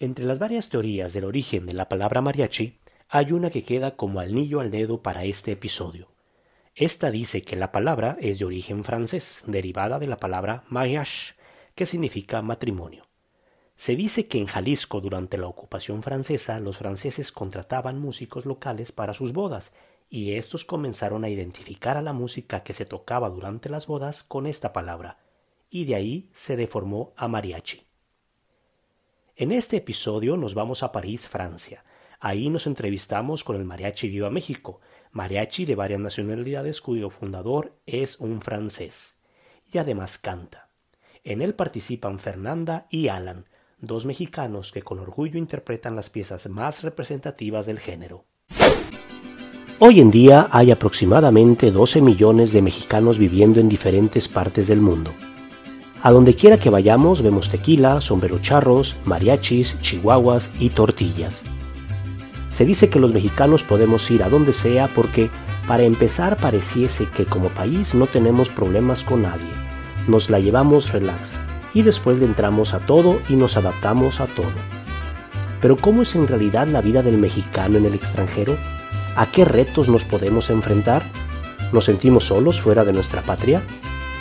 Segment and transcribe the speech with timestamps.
[0.00, 4.20] Entre las varias teorías del origen de la palabra mariachi, hay una que queda como
[4.20, 6.06] anillo al dedo para este episodio.
[6.76, 11.34] Esta dice que la palabra es de origen francés, derivada de la palabra mariage,
[11.74, 13.08] que significa matrimonio.
[13.76, 19.14] Se dice que en Jalisco durante la ocupación francesa los franceses contrataban músicos locales para
[19.14, 19.72] sus bodas,
[20.08, 24.46] y estos comenzaron a identificar a la música que se tocaba durante las bodas con
[24.46, 25.18] esta palabra,
[25.70, 27.87] y de ahí se deformó a mariachi.
[29.40, 31.84] En este episodio nos vamos a París, Francia.
[32.18, 34.80] Ahí nos entrevistamos con el Mariachi Viva México,
[35.12, 39.18] mariachi de varias nacionalidades cuyo fundador es un francés.
[39.72, 40.70] Y además canta.
[41.22, 43.44] En él participan Fernanda y Alan,
[43.78, 48.24] dos mexicanos que con orgullo interpretan las piezas más representativas del género.
[49.78, 55.12] Hoy en día hay aproximadamente 12 millones de mexicanos viviendo en diferentes partes del mundo.
[56.00, 57.98] A donde quiera que vayamos vemos tequila,
[58.40, 61.42] charros, mariachis, chihuahuas y tortillas.
[62.50, 65.30] Se dice que los mexicanos podemos ir a donde sea porque,
[65.66, 69.50] para empezar, pareciese que como país no tenemos problemas con nadie.
[70.06, 71.36] Nos la llevamos relax
[71.74, 74.46] y después le entramos a todo y nos adaptamos a todo.
[75.60, 78.56] Pero ¿cómo es en realidad la vida del mexicano en el extranjero?
[79.16, 81.02] ¿A qué retos nos podemos enfrentar?
[81.72, 83.64] ¿Nos sentimos solos fuera de nuestra patria?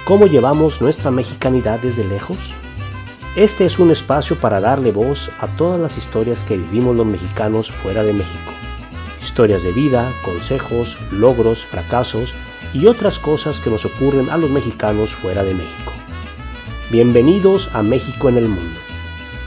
[0.07, 2.37] ¿Cómo llevamos nuestra mexicanidad desde lejos?
[3.35, 7.71] Este es un espacio para darle voz a todas las historias que vivimos los mexicanos
[7.71, 8.53] fuera de México.
[9.21, 12.33] Historias de vida, consejos, logros, fracasos
[12.73, 15.91] y otras cosas que nos ocurren a los mexicanos fuera de México.
[16.89, 18.79] Bienvenidos a México en el Mundo.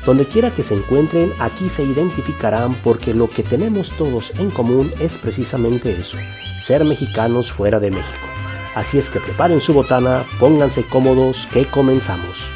[0.04, 4.92] Donde quiera que se encuentren, aquí se identificarán porque lo que tenemos todos en común
[5.00, 6.18] es precisamente eso,
[6.60, 8.39] ser mexicanos fuera de México.
[8.80, 12.50] Así es que preparen su botana, pónganse cómodos, que comenzamos.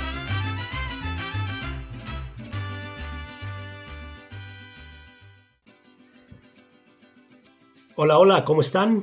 [7.97, 9.03] Hola, hola, ¿cómo están?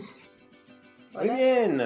[1.14, 1.78] Muy bien.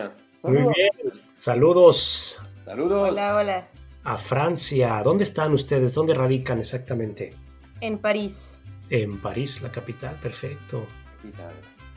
[0.42, 0.90] Muy bien.
[1.34, 2.42] Saludos.
[2.64, 3.10] Saludos.
[3.10, 3.68] Hola, hola.
[4.06, 5.02] A Francia.
[5.04, 5.96] ¿Dónde están ustedes?
[5.96, 7.34] ¿Dónde radican exactamente?
[7.82, 8.58] En París.
[8.90, 10.86] En París, la capital, perfecto.
[11.18, 11.54] Capital,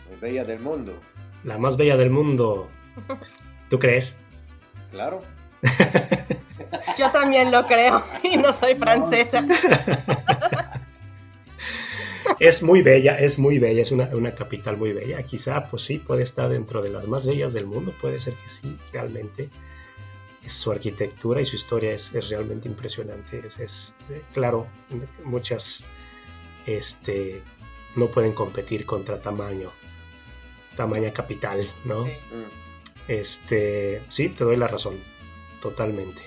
[0.08, 0.98] muy bella del mundo.
[1.44, 2.66] La más bella del mundo.
[3.68, 4.16] ¿Tú crees?
[4.90, 5.20] Claro.
[6.98, 9.46] Yo también lo creo y no soy francesa.
[12.38, 15.22] Es muy bella, es muy bella, es una, capital muy bella.
[15.22, 18.48] Quizá, pues sí, puede estar dentro de las más bellas del mundo, puede ser que
[18.48, 19.48] sí, realmente.
[20.46, 23.42] Su arquitectura y su historia es, realmente impresionante.
[23.44, 24.66] Es, eh, claro,
[25.24, 25.86] muchas
[26.66, 27.42] este,
[27.96, 29.72] no pueden competir contra tamaño,
[30.76, 32.06] tamaña capital, ¿no?
[32.06, 32.12] Sí.
[33.08, 34.98] Este, sí, te doy la razón,
[35.60, 36.22] totalmente.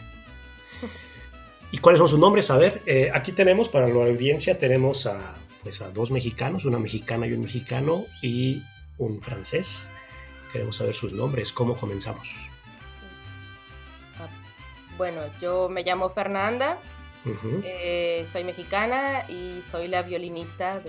[1.71, 2.51] ¿Y cuáles son sus nombres?
[2.51, 6.79] A ver, eh, aquí tenemos para la audiencia, tenemos a, pues a dos mexicanos, una
[6.79, 8.61] mexicana y un mexicano, y
[8.97, 9.89] un francés.
[10.51, 11.53] Queremos saber sus nombres.
[11.53, 12.49] ¿Cómo comenzamos?
[14.97, 16.77] Bueno, yo me llamo Fernanda,
[17.63, 20.79] eh, soy mexicana y soy la violinista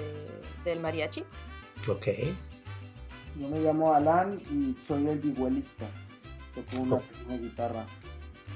[0.65, 1.25] del mariachi.
[1.89, 2.09] Ok.
[3.37, 5.87] Yo me llamo Alan y soy el vihuelista.
[6.55, 7.39] Toco una, oh.
[7.39, 7.87] guitarra.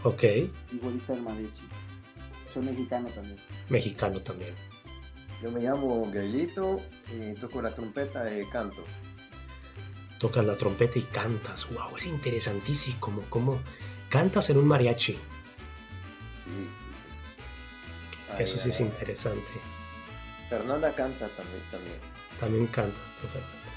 [0.03, 0.23] Ok.
[0.71, 1.63] Vihuelista del mariachi.
[2.53, 3.37] Soy mexicano también.
[3.69, 4.55] Mexicano también.
[5.43, 6.81] Yo me llamo Gaelito
[7.13, 8.83] y toco la trompeta y canto.
[10.19, 11.69] Tocas la trompeta y cantas.
[11.71, 13.25] Wow, es interesantísimo.
[13.29, 13.61] ¿Cómo
[14.09, 15.13] cantas en un mariachi?
[15.13, 15.21] Sí.
[18.39, 19.51] Eso sí es interesante.
[20.49, 21.63] Fernanda canta también.
[21.71, 21.99] También,
[22.39, 23.76] también cantas tú, Fernanda.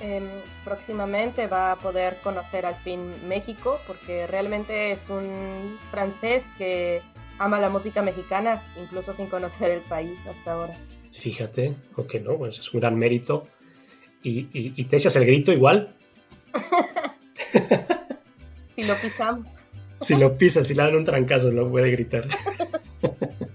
[0.00, 0.24] Em,
[0.64, 7.02] próximamente va a poder conocer al fin México porque realmente es un francés que
[7.38, 10.74] ama la música mexicana incluso sin conocer el país hasta ahora.
[11.12, 13.46] Fíjate, o que no, pues es un gran mérito.
[14.22, 15.94] ¿Y, te echas el grito igual?
[18.74, 19.58] si lo pisamos.
[20.00, 22.26] si lo pisas, si le dan un trancazo, no puede gritar.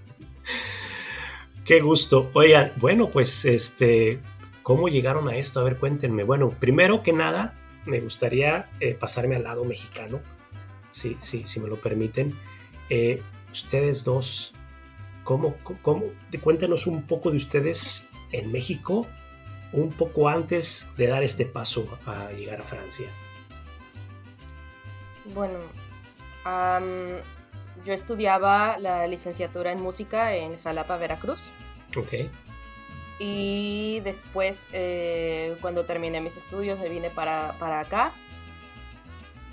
[1.64, 2.30] Qué gusto.
[2.34, 4.20] Oigan, bueno, pues este,
[4.66, 5.60] ¿Cómo llegaron a esto?
[5.60, 6.24] A ver, cuéntenme.
[6.24, 7.54] Bueno, primero que nada,
[7.84, 10.20] me gustaría eh, pasarme al lado mexicano,
[10.90, 12.36] si, si me lo permiten.
[12.90, 13.22] Eh,
[13.52, 14.54] ustedes dos,
[15.22, 16.06] ¿cómo, cómo,
[16.40, 19.06] cuéntenos un poco de ustedes en México,
[19.70, 23.06] un poco antes de dar este paso a llegar a Francia?
[25.26, 25.60] Bueno,
[27.84, 31.52] yo estudiaba la licenciatura en música en Jalapa, Veracruz.
[31.96, 32.14] Ok.
[33.18, 38.12] Y después, eh, cuando terminé mis estudios, me vine para, acá.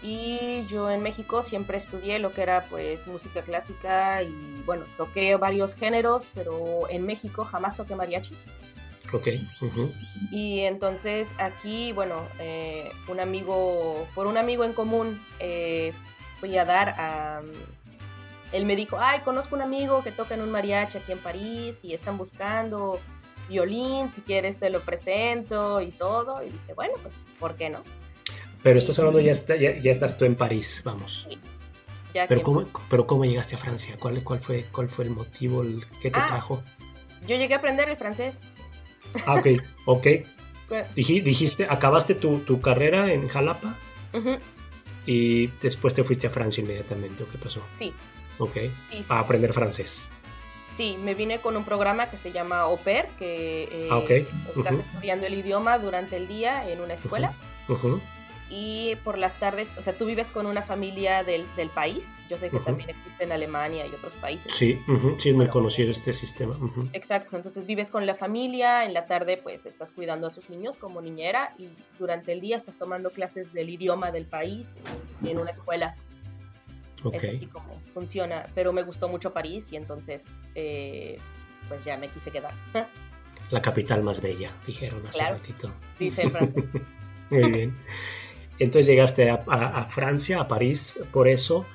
[0.01, 5.38] Y yo en México siempre estudié lo que era pues música clásica y bueno, toqué
[5.38, 8.36] varios géneros, pero en México jamás toqué mariachi.
[9.13, 9.27] Ok.
[9.62, 9.94] ujú.
[10.30, 15.94] Y entonces aquí, bueno, eh, un amigo, por un amigo en común, eh,
[16.42, 17.42] fui a dar a...
[18.51, 21.80] Él me dijo, ay, conozco un amigo que toca en un mariachi aquí en París
[21.83, 23.00] y están buscando
[23.49, 26.41] violín, si quieres te lo presento y todo.
[26.43, 27.81] Y dije, bueno, pues, ¿por qué no?
[28.61, 31.27] Pero estás hablando, ya, está- ya, ya estás tú en París, vamos.
[32.13, 33.95] Ya Pero que ¿cómo, pero ¿cómo llegaste a Francia?
[33.99, 36.27] ¿Cuál, cuál, fue, ¿Cuál fue el motivo el que te Ah.
[36.27, 36.63] trajo?
[37.27, 38.41] yo llegué a aprender el francés.
[39.25, 39.47] Ah, ok,
[39.85, 40.07] ok.
[40.95, 43.77] Dijiste, acabaste tu, tu carrera en Jalapa
[45.05, 47.61] y después te fuiste a Francia inmediatamente, ¿o qué pasó?
[47.67, 47.93] Sí,
[48.39, 48.53] Ok,
[48.83, 49.05] sí, sí.
[49.09, 50.11] a aprender francés.
[50.75, 54.01] Sí, me vine con un programa que se llama Pair, que eh, Ah,
[54.55, 57.33] estás estudiando el idioma durante el día en una escuela
[58.49, 62.11] y por las tardes, o sea, tú vives con una familia del, del país.
[62.29, 64.53] Yo sé que también existe en Alemania y otros países.
[64.53, 64.79] Sí,
[65.17, 66.55] sí, es muy conocido este sistema.
[66.93, 70.77] Exacto, entonces vives con la familia, en la tarde pues estás cuidando a sus niños
[70.77, 71.67] como niñera y
[71.97, 74.69] durante el día estás tomando clases del idioma del país
[75.25, 75.95] en una escuela.
[77.11, 81.15] Es así como funciona, pero me gustó mucho París y entonces eh,
[81.69, 82.53] pues ya me quise quedar.
[83.51, 85.35] la capital más bella, dijeron hace Claro.
[85.38, 85.73] ratito.
[86.00, 86.63] Dice el francés.
[87.29, 87.77] Muy bien.
[88.59, 91.65] Entonces llegaste a, a- a Francia, a París, por eso.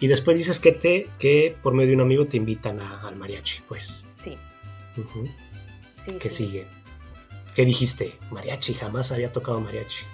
[0.00, 3.16] Y después dices que, te, que por medio de un amigo te invitan a- al
[3.16, 4.04] mariachi, pues.
[4.24, 4.36] Sí.
[6.18, 6.46] ¿Qué sí.
[6.46, 6.66] sigue?
[7.54, 8.18] ¿Qué dijiste?
[8.30, 10.04] Mariachi, jamás había tocado mariachi.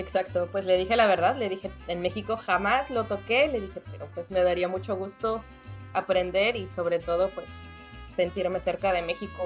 [0.00, 3.80] Exacto, pues le dije la verdad, le dije, en México jamás lo toqué, le dije,
[3.92, 5.44] pero pues me daría mucho gusto
[5.92, 7.46] aprender y sobre todo pues
[8.14, 9.42] sentirme cerca de México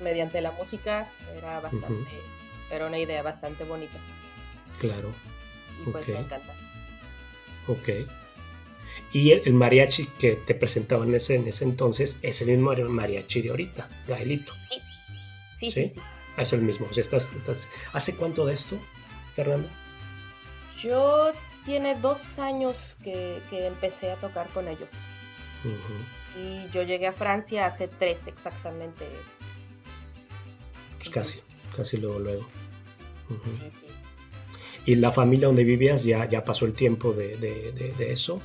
[0.00, 2.08] mediante la música, era bastante,
[2.70, 3.98] era una idea bastante bonita
[4.78, 5.12] Claro,
[5.86, 6.54] y pues me encanta.
[7.66, 7.88] ok.
[9.12, 12.72] Y el, el mariachi que te presentaban en ese, en ese entonces es el mismo
[12.88, 14.52] mariachi de ahorita, Gaelito.
[14.70, 14.80] Sí,
[15.56, 15.70] ¿Sí?
[15.70, 16.00] sí, sí.
[16.36, 16.86] Es el mismo.
[16.88, 18.78] O sea, estás, estás- ¿Hace cuánto de esto,
[19.38, 19.68] Fernanda?
[20.80, 21.32] Yo
[21.64, 24.92] tiene dos años que, que empecé a tocar con ellos
[26.36, 29.04] y yo llegué a Francia hace tres exactamente.
[30.98, 31.40] Pues casi,
[31.76, 32.48] casi luego, luego.
[33.46, 33.86] Sí, sí.
[34.86, 38.40] ¿Y la familia donde vivías ya, ya pasó el tiempo de, de- de- de eso?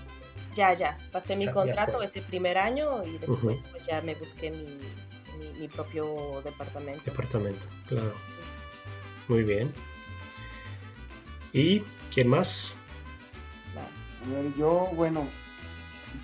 [0.55, 4.51] Ya, ya, pasé mi Ya- contrato ese primer año y después pues ya me busqué
[4.51, 4.63] mi,
[5.39, 7.01] mi, mi propio departamento.
[7.05, 8.13] Departamento, claro.
[8.27, 8.35] Sí.
[9.27, 9.73] Muy bien.
[11.53, 11.81] ¿Y
[12.13, 12.77] quién más?
[14.25, 15.27] A ver, yo, bueno,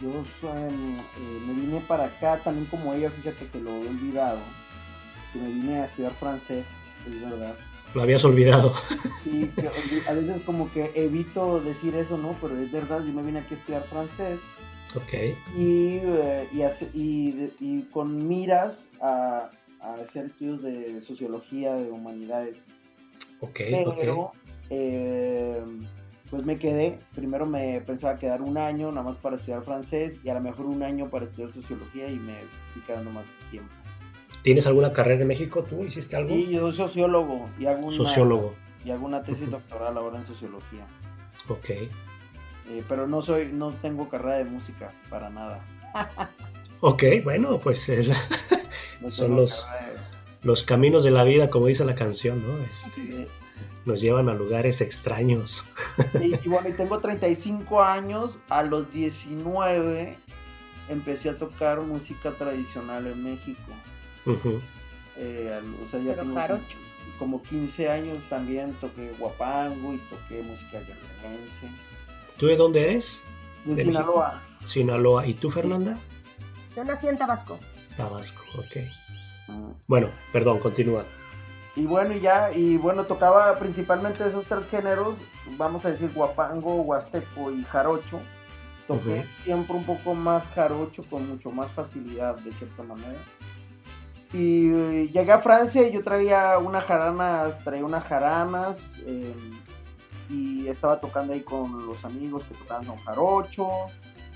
[0.01, 4.39] yo soy, eh, me vine para acá también como ella, fíjate que lo he olvidado,
[5.33, 6.67] que me vine a estudiar francés,
[7.07, 7.55] es verdad.
[7.93, 8.73] Lo habías olvidado.
[9.21, 9.69] Sí, que
[10.07, 12.37] a veces como que evito decir eso, ¿no?
[12.41, 14.39] Pero es verdad, yo me vine aquí a estudiar francés
[14.95, 15.13] ok.
[15.57, 19.49] y, eh, y, hace- y, y con miras a,
[19.81, 22.67] a hacer estudios de sociología, de humanidades.
[23.41, 24.35] Ok, Pero, ok.
[24.69, 25.61] Eh,
[26.29, 26.99] pues me quedé.
[27.15, 30.65] Primero me pensaba quedar un año nada más para estudiar francés y a lo mejor
[30.67, 33.71] un año para estudiar sociología y me estoy quedando más tiempo.
[34.43, 35.63] ¿Tienes alguna carrera en México?
[35.63, 36.33] ¿Tú hiciste algo?
[36.35, 38.53] Sí, yo soy sociólogo y hago una, Sociólogo.
[38.85, 40.85] y hago una tesis doctoral ahora en sociología.
[41.49, 41.69] Ok.
[41.71, 45.59] Eh, pero no soy, no tengo carrera de música para nada.
[46.81, 48.07] Ok, bueno, pues eh,
[49.01, 50.05] No Son los- carrera
[50.41, 52.63] los caminos de la vida, como dice la canción, ¿no?
[52.63, 53.27] Este, de-
[53.89, 55.69] nos llevan a lugares extraños.
[56.11, 58.39] Sí, y bueno, y tengo 35 años.
[58.49, 60.17] A los 19
[60.87, 63.71] empecé a tocar música tradicional en México.
[65.17, 66.23] Eh, al- o sea, ya Pero
[66.55, 66.59] tengo
[67.17, 71.67] como 15 años también toqué guapango y toqué música guerrerense.
[72.37, 73.25] ¿Tú de dónde eres?
[73.65, 74.41] De, ¿De Sinaloa.
[74.63, 75.27] Sinaloa.
[75.27, 75.97] ¿Y tú, Fernanda?
[76.75, 77.59] Yo nací en Tabasco.
[77.97, 78.77] Tabasco, ok.
[79.49, 79.69] Ah.
[79.87, 81.05] Bueno, perdón, continúa.
[81.75, 85.15] Y bueno, y ya, y bueno, tocaba principalmente esos tres géneros,
[85.57, 88.19] vamos a decir guapango, huasteco y jarocho.
[88.87, 93.19] Toqué siempre un poco más jarocho con mucho más facilidad, de cierta manera.
[94.33, 99.33] Y eh, llegué a Francia y yo traía unas jaranas, traía unas jaranas eh,
[100.29, 103.69] y estaba tocando ahí con los amigos que tocaban con jarocho.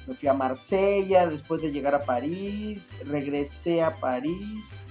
[0.05, 4.85] Me fui a Marsella después de llegar a París, regresé a París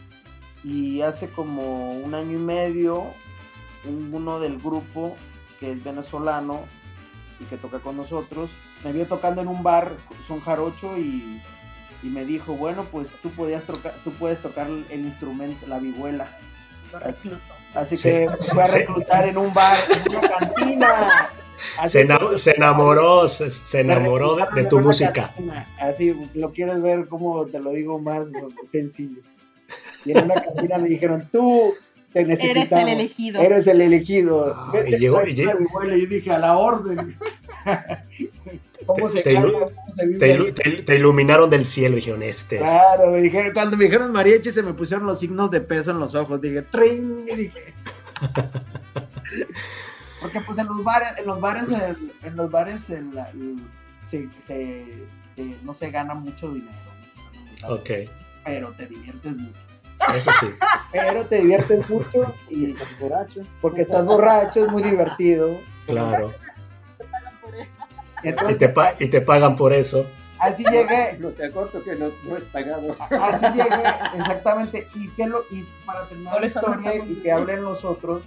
[0.65, 3.07] y hace como un año y medio
[3.85, 5.17] un- uno del grupo
[5.59, 6.61] que es venezolano
[7.41, 8.51] y que toca con nosotros
[8.85, 11.41] me vio tocando en un bar son jarocho y,
[12.03, 16.27] y me dijo bueno pues tú podías tocar tú puedes tocar el instrumento la vihuela
[17.75, 18.79] así Sí, que me sí, a sí.
[18.81, 19.77] reclutar en un bar
[20.07, 21.31] en una cantina
[21.87, 22.37] se, enamoró,
[23.29, 25.33] se, enamoró de, tu música.
[25.79, 28.33] así, lo quieres ver como te lo digo más
[28.65, 29.21] sencillo.
[30.05, 31.75] Y en una cantina me dijeron, tú
[32.13, 32.73] te necesitas.
[32.73, 33.41] Eres el elegido.
[33.41, 34.55] Eres el elegido.
[34.57, 35.53] Ah, y llegó, y llegó.
[35.85, 37.17] yo dije, a la orden.
[38.87, 39.39] ¿Cómo se, te,
[40.83, 42.59] te, iluminaron del cielo, dijeron este.
[42.59, 46.01] Claro, me dijeron, cuando me dijeron mariachi se me pusieron los signos de peso en
[46.01, 46.41] los ojos.
[46.41, 47.75] Dije, tring, y dije.
[50.21, 51.69] Porque pues en los bares, en los bares,
[52.23, 53.01] en, los bares se,
[55.63, 56.73] no se gana mucho dinero.
[57.69, 57.91] Ok.
[58.45, 59.61] Pero te diviertes mucho.
[60.15, 60.47] Eso sí.
[60.93, 63.43] Pero te diviertes mucho y estás borracho.
[63.61, 65.61] Porque estás borracho, es muy divertido.
[65.87, 66.33] Claro.
[68.23, 70.07] y, te y te pagan por eso.
[70.43, 71.19] Así llegué.
[71.21, 72.97] No te acorto que no, es pagado.
[73.11, 73.85] Así llegué,
[74.17, 74.89] exactamente.
[74.95, 78.23] Y, que lo, y para terminar la historia y que hablen los otros,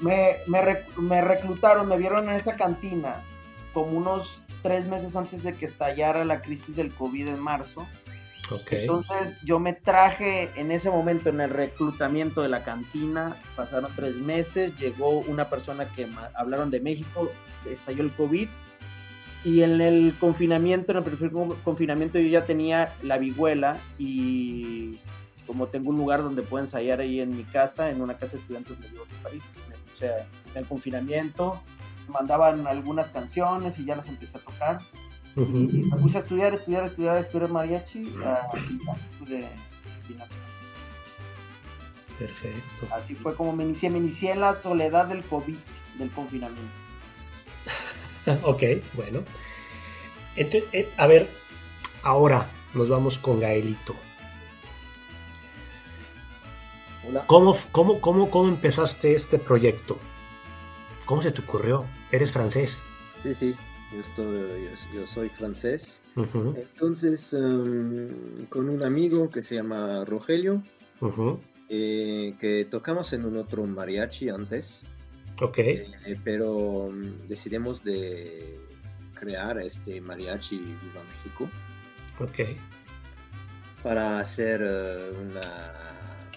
[0.00, 3.22] me, me, reclutaron, me vieron en esa cantina
[3.74, 7.86] como unos tres meses antes de que estallara la crisis del COVID en marzo.
[8.50, 8.82] Okay.
[8.82, 14.14] Entonces yo me traje en ese momento en el reclutamiento de la cantina, pasaron tres
[14.16, 17.30] meses, llegó una persona que hablaron de México,
[17.70, 18.48] estalló el COVID
[19.44, 21.30] y en el confinamiento, en el primer
[21.62, 24.98] confinamiento yo ya tenía la vihuela y
[25.46, 28.38] como tengo un lugar donde puedo ensayar ahí en mi casa, en una casa de
[28.38, 28.88] estudiantes de
[29.22, 29.44] París,
[29.92, 31.60] o sea, en el confinamiento
[32.08, 34.80] mandaban algunas canciones y ya las empecé a tocar.
[35.38, 38.48] Y me puse a estudiar, estudiar, estudiar, estudiar mariachi a
[39.24, 39.46] de,
[42.18, 42.88] Perfecto.
[42.92, 45.58] Así fue como me inicié, me inicié en la soledad del COVID,
[45.98, 46.72] del confinamiento.
[48.42, 48.62] ok,
[48.94, 49.22] bueno.
[50.34, 51.30] Entonces, eh, a ver,
[52.02, 53.94] ahora nos vamos con Gaelito.
[57.26, 59.98] ¿Cómo, cómo, cómo, cómo empezaste este proyecto?
[61.06, 61.86] ¿Cómo se te ocurrió?
[62.10, 62.82] ¿Eres francés?
[63.22, 63.56] Sí, sí,
[63.92, 66.00] yo, estoy, yo, soy francés.
[66.16, 70.62] Entonces, em, con un amigo que se llama Rogelio,
[71.68, 74.80] eh, que tocamos en un otro mariachi antes.
[75.40, 75.58] Ok.
[75.58, 78.58] Eh, pero mm, decidimos de
[79.14, 81.48] crear este mariachi Viva México.
[82.20, 82.56] Ok.
[83.82, 85.88] Para hacer eh, una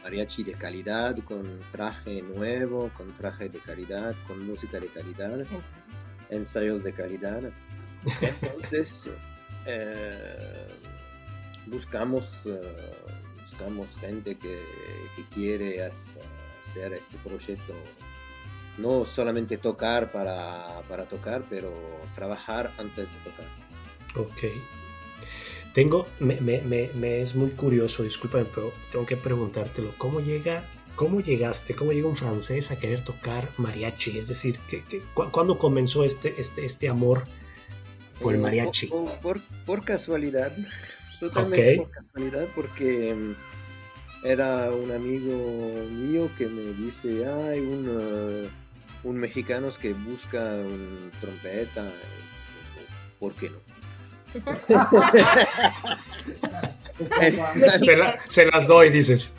[0.04, 5.46] mariachi de calidad, con traje nuevo, con traje de calidad, con música de calidad,
[6.32, 7.42] ensayos de calidad.
[8.22, 9.10] Entonces,
[9.68, 10.68] eh,
[11.68, 12.28] buscamos,
[13.40, 14.64] buscamos gente que,
[15.16, 17.76] que quiere hacer este proyecto
[18.78, 21.72] no solamente tocar para, tocar, pero
[22.16, 23.46] trabajar antes de tocar.
[24.16, 24.44] Ok.
[25.74, 29.94] Tengo, me, me, es muy curioso, discúlpame, pero tengo que preguntártelo.
[29.98, 30.66] ¿Cómo llega,
[31.02, 34.20] cómo llegaste, cómo llega un francés a querer tocar mariachi?
[34.20, 34.84] Es decir, ¿qué,
[35.16, 37.26] cuándo comenzó este, este, este amor
[38.20, 38.92] por el eh, mariachi?
[39.66, 40.56] Por, casualidad,
[41.20, 43.34] totalmente por casualidad, porque mm,
[44.28, 45.34] era un amigo
[45.90, 48.48] mío que me dice, hay un
[49.04, 51.92] un mexicano que busca un trompeta,
[53.20, 53.58] ¿por qué no?
[58.30, 59.34] se, las doy, dices.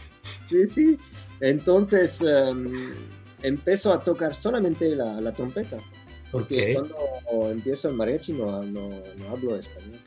[0.49, 0.99] Sí, sí.
[1.43, 2.95] Entonces em,
[3.43, 5.77] empezó a tocar solamente la, trompeta.
[6.31, 9.99] Porque cuando empiezo el mariachi no, no, hablo español.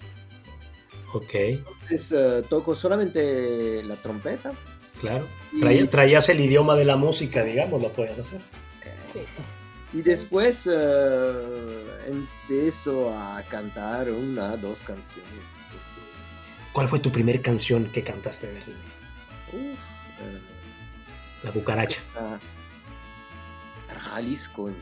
[1.14, 1.34] Ok.
[1.34, 4.54] Entonces eh, toco solamente la trompeta.
[5.02, 5.28] Claro.
[5.92, 8.40] Traías el idioma de la música, digamos, lo puedes hacer.
[9.92, 10.72] Y después uh,
[12.08, 15.26] empiezo a cantar una, dos canciones.
[16.72, 18.76] ¿Cuál fue tu primera canción que cantaste, Berlín?
[19.54, 19.76] Uh,
[21.46, 22.02] La cucaracha.
[24.00, 24.76] Jalisco en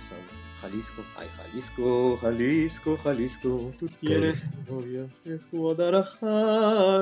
[0.61, 7.01] Jalisco, ay Jalisco, Jalisco, Jalisco, tú tienes novia, es Guadalajara.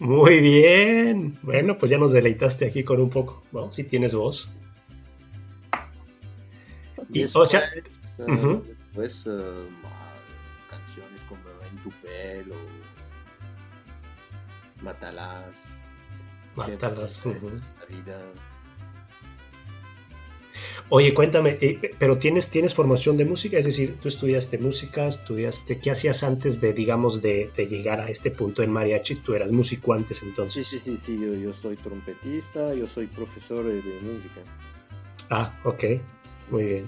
[0.00, 1.38] Muy bien.
[1.42, 3.44] Bueno, pues ya nos deleitaste aquí con un poco.
[3.52, 4.50] Bueno, si tienes voz.
[7.10, 7.62] Y, o sea,
[8.18, 9.68] después uh,
[10.68, 12.56] canciones como En tu pelo,
[16.58, 17.24] Matalas.
[20.90, 25.78] Oye, cuéntame, eh, pero tienes, tienes formación de música, es decir, tú estudiaste música, estudiaste,
[25.80, 29.16] ¿qué hacías antes de, digamos, de, de llegar a este punto en mariachi?
[29.16, 30.66] Tú eras músico antes entonces.
[30.66, 34.40] Sí, sí, sí, sí, yo, yo soy trompetista, yo soy profesor de música.
[35.28, 35.84] Ah, ok.
[36.50, 36.86] Muy bien.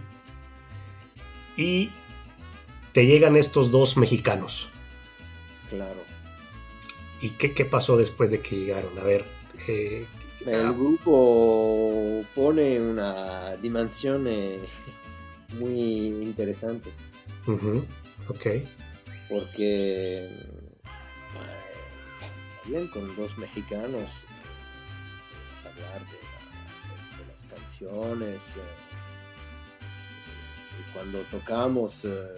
[1.56, 1.90] Y
[2.92, 4.70] te llegan estos dos mexicanos.
[5.68, 6.00] Claro.
[7.20, 8.98] ¿Y qué, qué pasó después de que llegaron?
[8.98, 9.39] A ver.
[9.68, 10.06] Eh,
[10.46, 14.58] el grupo pone una dimensión eh,
[15.58, 16.90] muy interesante.
[18.28, 18.46] Ok.
[19.28, 20.28] Porque
[22.66, 24.08] bien con dos mexicanos
[25.64, 26.18] hablar de,
[27.26, 28.76] las canciones eh,
[30.78, 32.28] y cuando tocamos eh,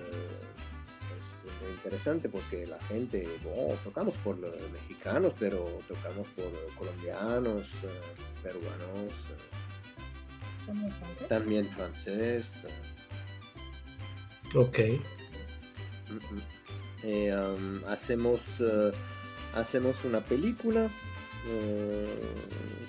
[1.73, 3.27] interesante porque la gente
[3.57, 7.89] oh, tocamos por los mexicanos pero tocamos por colombianos eh,
[8.43, 9.11] peruanos
[11.29, 12.47] también francés,
[14.55, 14.79] ok.
[17.05, 18.41] Um, hacemos
[19.55, 20.89] hacemos una película
[21.47, 22.19] eh,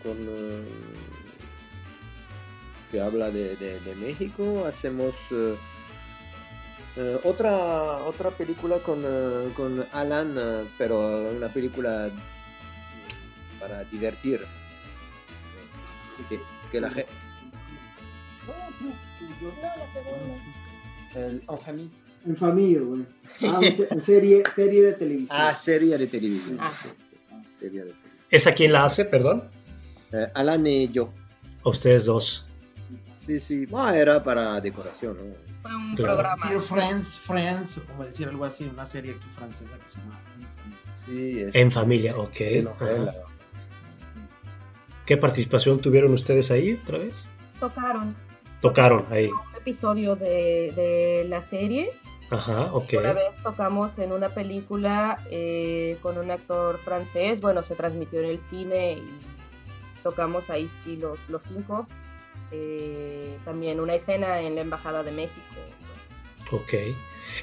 [0.04, 0.64] con, eh,
[2.92, 4.66] que habla de, México.
[4.66, 5.16] Hacemos
[6.96, 9.04] eh, otra, otra película con,
[9.56, 10.36] con Alan,
[10.78, 12.10] pero una película
[13.60, 14.42] para divertir.
[16.72, 17.12] Que, la gente...
[21.16, 21.90] en familia.
[22.26, 23.06] En familia, güey.
[23.42, 23.60] Ah,
[24.00, 25.38] serie, serie de televisión.
[25.40, 26.58] Ah, serie de televisión.
[26.60, 26.74] Ah.
[27.60, 27.94] Serie de
[28.30, 29.44] ¿Esa quién la hace, perdón?
[30.12, 31.12] Eh, Alan y yo.
[31.64, 32.48] ¿A ustedes dos?
[33.26, 33.68] Sí, sí.
[33.74, 35.53] Ah, era para decoración, ¿no?
[35.64, 36.36] Fue un programa.
[36.36, 40.22] Sí, Friends, Friends, o como decir algo así, una serie francesa que se llama
[41.04, 42.38] Sí, es En familia, ok.
[45.06, 47.32] ¿Qué participación tuvieron ustedes ahí otra vez?
[47.60, 48.16] Tocaron.
[48.62, 49.28] Tocaron ahí.
[49.28, 51.92] Un episodio de, de la serie
[52.34, 52.94] Ajá, ok.
[53.00, 58.26] Una vez tocamos en una película eh, con un actor francés, bueno, se transmitió en
[58.26, 59.20] el cine y
[60.02, 61.86] tocamos ahí sí los, los cinco.
[62.54, 65.42] Eh, también una escena en la Embajada de México.
[66.52, 66.74] Ok.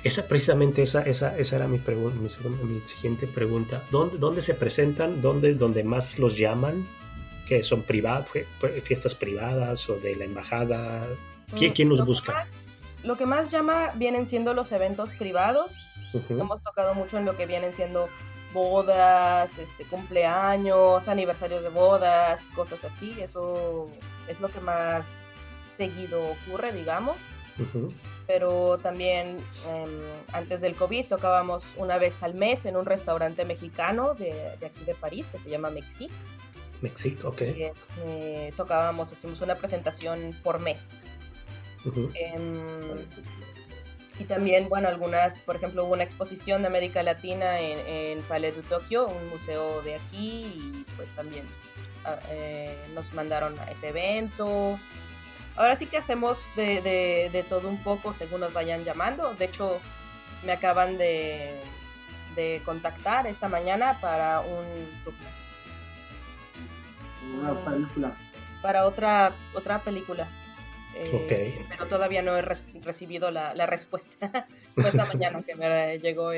[0.05, 3.83] Esa, precisamente esa, esa, esa era mi, mi, mi, siguiente pregunta.
[3.91, 5.21] ¿Dónde, ¿Dónde se presentan?
[5.21, 6.87] ¿Dónde, ¿Dónde más los llaman?
[7.47, 8.29] ¿Que son privadas,
[8.85, 11.09] fiestas privadas o de la embajada?
[11.59, 12.43] ¿Quién, mm, quién los busca?
[13.03, 15.79] lo que más llama vienen siendo los eventos privados.
[16.29, 18.09] Hemos tocado mucho en lo que vienen siendo
[18.53, 23.17] bodas, este, cumpleaños, aniversarios de bodas, cosas así.
[23.21, 23.89] Eso
[24.29, 25.07] es lo que más
[25.77, 27.17] seguido ocurre, digamos.
[28.27, 29.91] Pero también em,
[30.33, 34.33] antes del COVID tocábamos una vez al mes en un restaurante mexicano de,
[34.65, 36.11] aquí de París que se llama Mexic.
[36.81, 37.43] Mexic, ok.
[37.43, 41.01] Y este, tocábamos, hicimos una presentación por mes.
[42.15, 42.63] Em,
[44.21, 47.79] y también, bueno, algunas, por ejemplo, hubo una exposición de América Latina en,
[48.19, 51.47] el Palais de Tokio, un museo de aquí, y pues también
[52.05, 54.79] ah, eh, nos mandaron a ese evento.
[55.57, 56.83] Ahora sí que hacemos de,
[57.33, 59.33] de, todo un poco según nos vayan llamando.
[59.35, 59.81] De hecho,
[60.45, 61.59] me acaban de,
[62.37, 64.67] de contactar esta mañana para un...
[67.41, 68.13] Una película.
[68.61, 70.29] Para otra, otra película.
[71.03, 74.47] Eh, pero todavía no he recibido la, respuesta.
[74.75, 76.31] Fue esta mañana que me llegó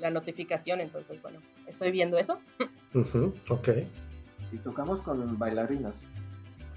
[0.00, 2.40] la notificación, entonces, bueno, estoy viendo eso.
[3.48, 3.68] ok.
[4.52, 6.02] Y tocamos con bailarinas.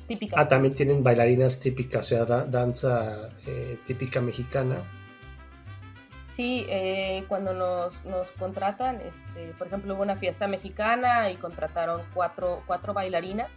[0.08, 0.40] Típicas.
[0.40, 4.78] Ah, también tienen bailarinas típicas, o sea, danza eh, típica mexicana.
[6.36, 12.02] Sí, eh, cuando nos, nos contratan, este, por ejemplo, hubo una fiesta mexicana y contrataron
[12.14, 13.56] cuatro, cuatro bailarinas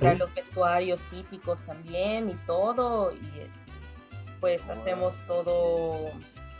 [0.00, 3.72] para los vestuarios típicos también y todo, y este,
[4.40, 6.10] pues hacemos todo,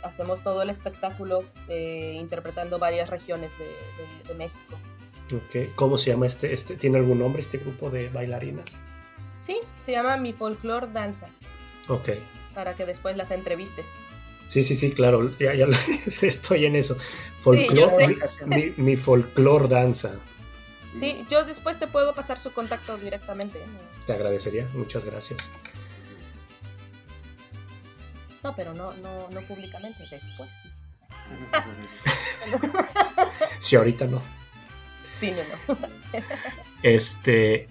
[0.03, 4.77] hacemos todo el espectáculo eh, interpretando varias regiones de, México.
[5.47, 5.73] Okay.
[5.75, 6.77] ¿Cómo se llama este, este?
[6.77, 8.81] ¿Tiene algún nombre este grupo de bailarinas?
[9.37, 11.27] Sí, se llama Mi Folklore Danza.
[11.89, 12.11] Ok.
[12.55, 13.87] Para que después las entrevistes.
[14.47, 15.51] Sí, sí, sí, claro, ya,
[16.05, 16.97] estoy en eso.
[17.39, 20.17] Folklore, mi, mi, folklore danza.
[20.99, 23.61] Sí, yo después te puedo pasar su contacto directamente.
[24.05, 25.51] Te agradecería, muchas gracias.
[28.43, 30.49] No, pero no, no, no públicamente, después.
[33.59, 34.21] sí, ahorita no.
[35.19, 35.77] Sí, no, no.
[36.83, 37.67] este,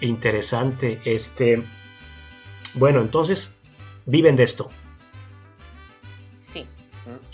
[0.00, 1.64] interesante, este,
[2.74, 3.56] bueno, entonces,
[4.04, 4.70] viven de esto.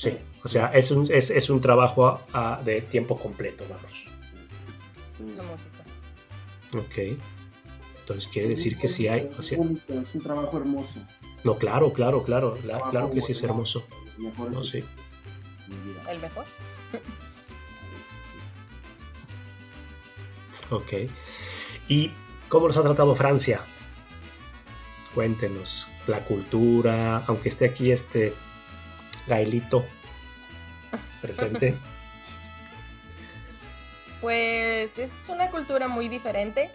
[0.02, 2.20] Sí, o sea, es un, es, es un trabajo
[2.64, 4.10] de tiempo completo, vamos.
[6.74, 7.16] Ok.
[8.00, 9.30] Entonces quiere decir que sí hay.
[9.38, 9.80] es un
[10.20, 10.94] trabajo hermoso.
[11.44, 12.58] No, claro, claro, claro.
[12.90, 13.86] claro que sí es hermoso.
[14.18, 14.82] No, sí.
[16.08, 16.46] El mejor.
[20.70, 20.92] ok.
[21.88, 22.10] ¿Y
[22.48, 23.64] cómo nos ha tratado Francia?
[25.14, 25.92] Cuéntenos.
[26.08, 28.34] La cultura, aunque esté aquí este
[29.26, 29.84] Gaelito
[31.20, 31.76] presente?
[34.20, 36.70] Pues es una cultura muy diferente.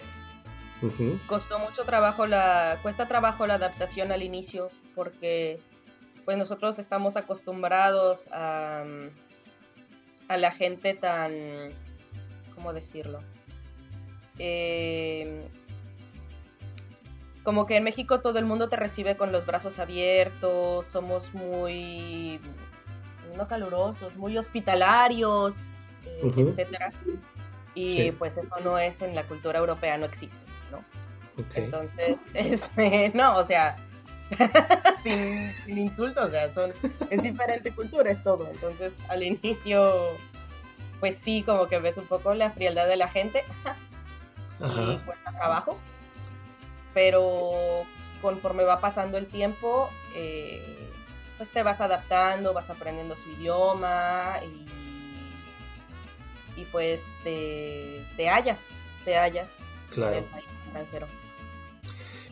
[1.25, 5.59] Costó mucho trabajo la, cuesta trabajo la adaptación al inicio porque
[6.23, 8.83] pues nosotros estamos acostumbrados a,
[10.27, 11.33] a la gente tan,
[12.53, 13.21] ¿cómo decirlo?
[14.37, 15.47] Eh,
[17.47, 22.41] como que en México todo el mundo te recibe con los brazos abiertos, somos muy,
[23.37, 26.89] no calurosos, muy hospitalarios, eh, etcétera.
[27.73, 30.41] Y pues eso no es en la cultura europea, no existe,
[30.73, 30.83] ¿no?
[31.55, 33.77] Entonces, este, no, o sea,
[35.01, 36.69] sin, insultos, o sea, son,
[37.09, 38.45] es diferente cultura, es todo.
[38.51, 40.17] Entonces, al inicio,
[40.99, 43.45] pues sí, como que ves un poco la frialdad de la gente
[44.59, 45.77] y cuesta trabajo,
[46.97, 47.85] pero
[48.23, 50.89] conforme va pasando el tiempo, eh,
[51.37, 54.39] pues te vas adaptando, vas aprendiendo su idioma
[56.55, 59.59] y, y pues te, te hallas, te hallas
[59.95, 61.05] en el país extranjero.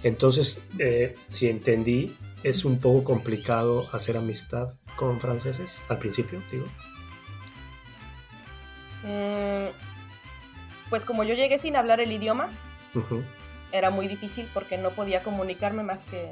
[0.02, 6.66] Entonces, eh, si entendí, es un poco complicado hacer amistad con franceses al principio, digo.
[9.04, 9.68] Mm,
[10.90, 12.50] pues como yo llegué sin hablar el idioma,
[13.78, 16.32] era muy difícil porque no podía comunicarme más que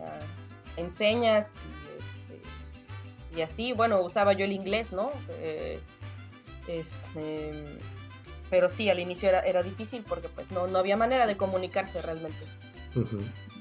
[0.78, 1.62] en señas
[2.00, 3.74] este, y, así.
[3.74, 5.12] Bueno, usaba yo el inglés, ¿no?
[5.30, 5.80] Eh,
[6.68, 7.52] este,
[8.50, 12.02] pero sí, al inicio era, era, difícil porque pues no, no había manera de comunicarse
[12.02, 12.46] realmente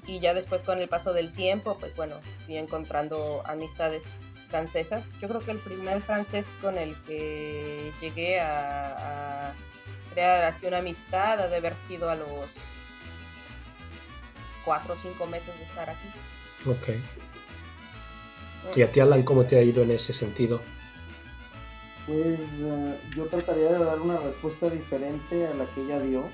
[0.07, 4.03] y ya después con el paso del tiempo, pues bueno, fui encontrando amistades
[4.49, 5.11] francesas.
[5.21, 9.55] Yo creo que el primer francés con el que llegué a,
[10.12, 12.29] crear así una amistad ha de haber sido a los
[14.64, 16.09] cuatro o cinco meses de estar aquí.
[16.66, 16.88] Ok.
[18.77, 20.61] ¿Y a ti, Alan, cómo te ha ido en ese sentido?
[22.07, 26.25] Pues eh, yo trataría de dar una respuesta diferente a la que ella dio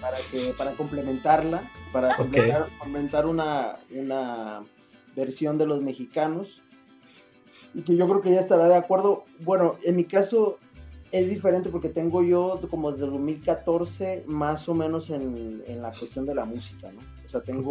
[0.00, 4.62] para, que, para complementarla, para complementar, una, una
[5.14, 6.62] versión de los mexicanos
[7.74, 9.24] y que yo creo que ella estará de acuerdo.
[9.40, 10.58] Bueno, en mi caso
[11.14, 16.26] es diferente porque tengo yo como desde 2014 más o menos en, en la cuestión
[16.26, 16.98] de la música, ¿no?
[17.24, 17.70] O sea, tengo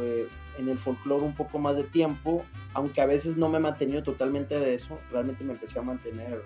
[0.00, 0.26] eh,
[0.58, 4.02] en el folclore un poco más de tiempo, aunque a veces no me he mantenido
[4.02, 6.42] totalmente de eso, realmente me empecé a mantener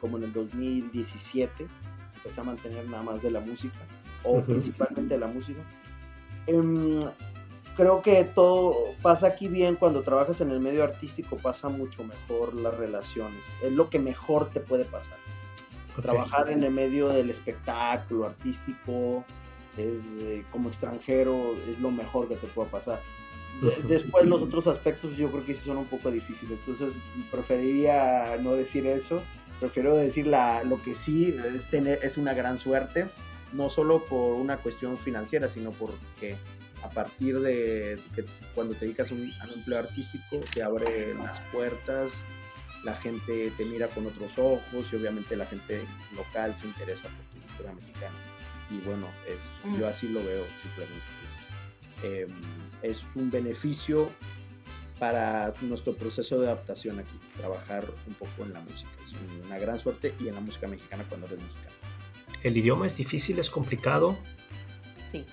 [0.00, 1.66] como en el 2017
[2.14, 3.78] empecé a mantener nada más de la música,
[4.22, 5.60] o principalmente de la música.
[6.46, 7.00] Em,
[7.76, 12.54] creo que todo pasa aquí bien cuando trabajas en el medio artístico, pasa mucho mejor
[12.54, 13.44] las relaciones.
[13.64, 15.18] Es lo que mejor te puede pasar.
[16.00, 19.24] Trabajar en el medio del espectáculo artístico,
[19.76, 23.00] es eh, como extranjero, es lo mejor que te puede pasar.
[23.88, 26.94] después los otros aspectos yo creo que sí son un poco difíciles, entonces
[27.30, 29.22] preferiría no decir eso.
[29.60, 33.08] Prefiero decir la, lo que sí es, tener, es una gran suerte,
[33.52, 36.36] no solo por una cuestión financiera, sino porque
[36.82, 42.12] a partir de que cuando te dedicas a un, empleo artístico te abre las puertas,
[42.86, 47.24] la gente te mira con otros ojos y obviamente la gente local se interesa por
[47.26, 48.14] tu cultura mexicana.
[48.70, 49.40] Y bueno, es,
[49.76, 51.04] yo así lo veo simplemente.
[51.24, 52.30] Es, em,
[52.82, 54.08] es un beneficio
[55.00, 58.90] para nuestro proceso de adaptación aquí, trabajar un poco en la música.
[59.02, 61.74] Es una gran suerte y en la música mexicana cuando eres mexicano.
[62.44, 64.16] ¿El idioma es difícil, es complicado?
[65.10, 65.24] Sí.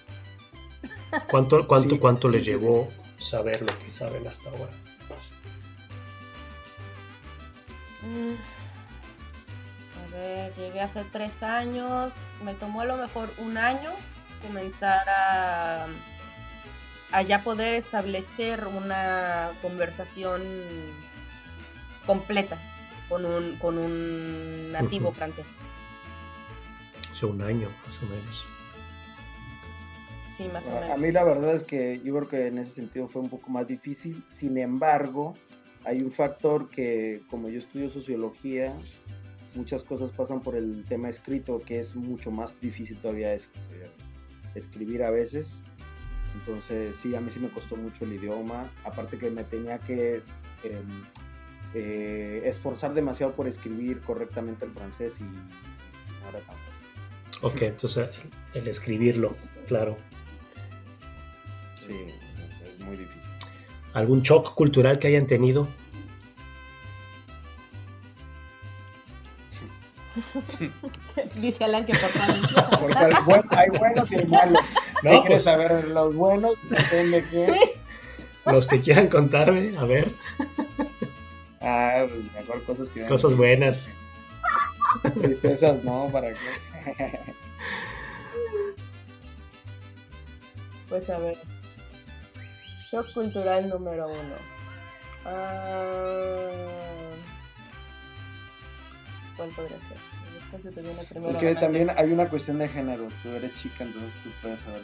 [1.30, 4.72] ¿Cuánto, cuánto, cuánto le llevó saber lo que saben hasta ahora?
[8.04, 8.36] Mm.
[10.04, 13.92] A ver, llegué hace tres años, me tomó a lo mejor un año
[14.42, 15.88] comenzar a
[17.14, 20.42] a ya poder establecer una conversación
[22.08, 22.58] completa
[23.08, 25.46] con un, con un nativo francés.
[27.12, 28.46] Hace un año, más o menos.
[30.36, 30.90] Sí, más o menos.
[30.90, 33.52] A mí la verdad es que yo creo que en ese sentido fue un poco
[33.52, 34.24] más difícil.
[34.28, 35.36] Sin embargo,
[35.86, 38.74] hay un factor que, como yo estudio sociología,
[39.56, 43.38] muchas cosas pasan por el tema escrito, que es mucho más difícil todavía
[44.56, 45.62] escribir a veces.
[46.36, 48.72] Entonces, sí, a mí sí me costó mucho el idioma.
[48.84, 50.22] Aparte que me tenía que
[50.64, 51.04] em,
[51.74, 56.84] eh, esforzar demasiado por escribir correctamente el francés y no era tan fácil.
[57.42, 58.10] Ok, entonces
[58.54, 59.36] el escribirlo,
[59.68, 59.98] claro.
[61.76, 61.94] Sí,
[62.64, 63.33] es muy difícil.
[63.94, 65.68] ¿Algún shock cultural que hayan tenido?
[71.36, 73.46] Dice Alan que por favor.
[73.58, 74.62] hay buenos y malos.
[75.04, 76.56] No, ¿Quieres pues, saber los buenos?
[76.70, 77.60] Depende qué.
[78.46, 80.14] Los que quieran contarme, a ver.
[81.62, 83.06] Ah, pues mejor cosas que.
[83.06, 83.94] Cosas buenas.
[85.22, 87.20] Tristezas, no, para qué.
[90.90, 91.38] Pues a ver.
[92.94, 94.36] Shock cultural número uno.
[95.26, 96.48] Ah,
[99.36, 99.98] ¿Cuál podría ser?
[101.28, 103.08] Es que también hay una cuestión de género.
[103.24, 104.84] Tú eres chica, entonces tú puedes saber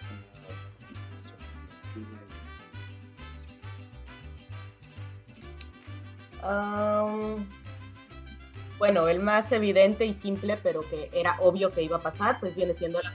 [8.79, 12.55] bueno, el más evidente y simple, pero que era obvio que iba a pasar, pues
[12.55, 13.13] viene siendo la.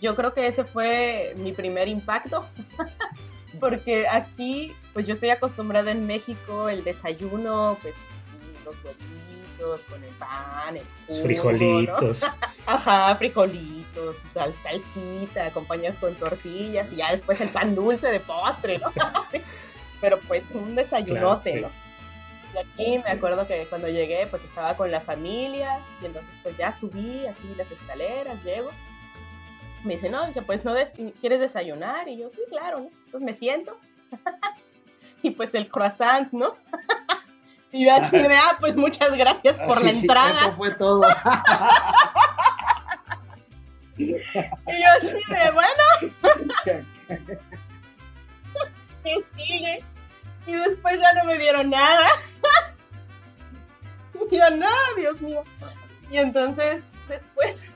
[0.00, 2.46] Yo creo que ese fue mi primer impacto,
[3.60, 7.94] porque aquí, pues yo estoy acostumbrada en México, el desayuno, pues
[8.64, 12.24] los huevitos con el pan, el frijolitos.
[12.66, 18.78] Ajá, frijolitos, tal salsita, acompañas con tortillas y ya después el pan dulce de postre,
[18.78, 18.92] ¿no?
[20.00, 21.70] Pero pues un desayunote, ¿no?
[22.54, 26.56] Y aquí me acuerdo que cuando llegué, pues estaba con la familia y entonces pues
[26.56, 28.70] ya subí así las escaleras, llego.
[29.86, 30.74] Me dice, no, dice, pues no
[31.20, 32.90] quieres desayunar y yo, sí, claro, ¿no?
[33.04, 33.78] Entonces me siento
[35.22, 36.56] y pues el croissant, ¿no?
[37.70, 40.40] y yo así de, ah, pues muchas gracias por la entrada.
[40.40, 41.02] Eso fue todo.
[43.96, 44.16] y yo
[44.96, 45.84] así de, bueno.
[49.04, 49.84] ¿Qué sigue?
[50.48, 52.08] Y después ya no me dieron nada.
[54.32, 55.44] y yo, no, Dios mío.
[56.10, 57.75] Y entonces, después,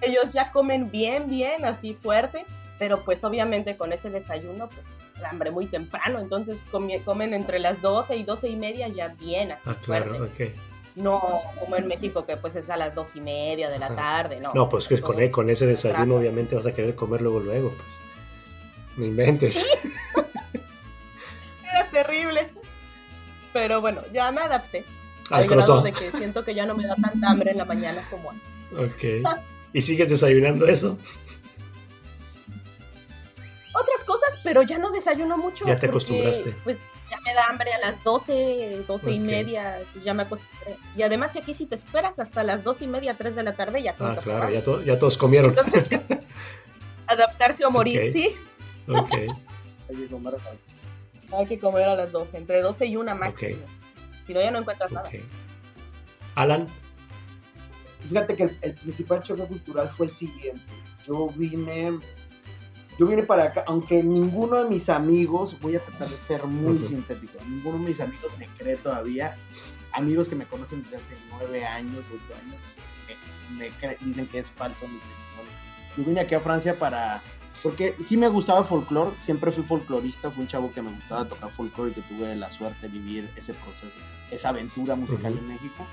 [0.00, 2.44] ellos ya comen bien, bien, así fuerte,
[2.78, 4.86] pero pues obviamente con ese desayuno, pues
[5.24, 9.70] hambre muy temprano, entonces comen entre las 12 y 12 y media ya bien, así
[9.70, 10.54] ah, claro, fuerte.
[10.94, 14.40] No como en México, que pues es a las dos y media de la tarde,
[14.40, 14.52] ¿no?
[14.54, 17.70] No, pues que con, e, con ese desayuno obviamente vas a querer comer luego, luego,
[17.70, 18.00] pues.
[18.96, 19.66] Me inventes.
[21.92, 22.48] terrible.
[23.52, 24.84] Pero bueno, ya me adapté.
[25.30, 28.02] Al grado de que siento que ya no me da tanta hambre en la mañana
[28.10, 28.72] como antes.
[28.72, 29.22] Ok.
[29.76, 30.96] ¿Y sigues desayunando eso?
[33.74, 35.66] Otras cosas, pero ya no desayuno mucho.
[35.66, 36.56] Ya te acostumbraste.
[36.64, 40.78] Pues ya me da hambre a las 12, 12 y media, ya me acostumbré.
[40.96, 43.52] Y además, si aquí si te esperas hasta las 2 y media, 3 de la
[43.52, 45.54] tarde, ya Ah, claro, ya, ya, todos comieron.
[47.06, 48.34] adaptarse o morir, ¿sí?
[48.88, 49.10] Ok.
[51.36, 53.58] Hay que comer a las 12, entre 12 y una máximo.
[54.26, 55.10] Si no, ya no encuentras nada.
[56.34, 56.66] Alan.
[58.08, 60.62] Fíjate que el, principal choque cultural fue el siguiente.
[61.06, 61.98] Yo vine,
[62.98, 66.84] yo vine para acá, aunque ninguno de mis amigos, voy a tratar de ser muy
[66.84, 69.36] sintético, ninguno de mis amigos me cree todavía,
[69.92, 72.62] amigos que me conocen desde hace nueve años, ocho años,
[73.56, 73.70] me,
[74.04, 75.65] dicen que es falso mi testimonio.
[75.96, 77.22] Yo vine aquí a Francia para
[77.62, 81.26] porque sí me gustaba el folclore, siempre fui folclorista, fui un chavo que me gustaba
[81.26, 83.96] tocar folclore y que tuve la suerte de vivir ese proceso,
[84.30, 85.86] esa aventura musical en México.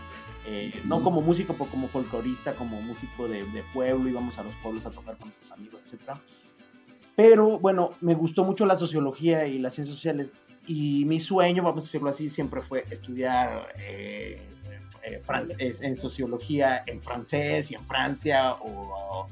[0.46, 4.54] Eh, no como músico, pero como folclorista, como músico de, de, pueblo, íbamos a los
[4.56, 6.18] pueblos a tocar con nuestros amigos, etc.
[7.16, 10.34] Pero bueno, me gustó mucho la sociología y las ciencias sociales
[10.68, 14.42] y mi sueño, vamos a decirlo así, siempre fue estudiar eh,
[15.04, 15.22] eh,
[15.82, 19.28] en sociología en francés y en Francia o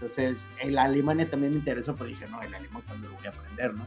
[0.00, 3.28] entonces, el Alemania también me interesó, pero dije, no, el alemán cuando lo voy a
[3.28, 3.86] aprender, ¿no?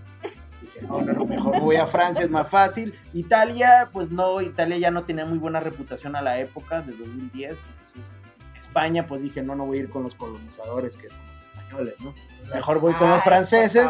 [0.62, 2.94] Dije, no, no, no, mejor voy a Francia, es más fácil.
[3.14, 7.66] Italia, pues no, Italia ya no tenía muy buena reputación a la época de 2010.
[7.68, 8.14] Entonces,
[8.56, 11.96] España, pues dije, no, no voy a ir con los colonizadores, que son los españoles,
[12.00, 12.14] ¿no?
[12.54, 13.90] Mejor voy con los franceses.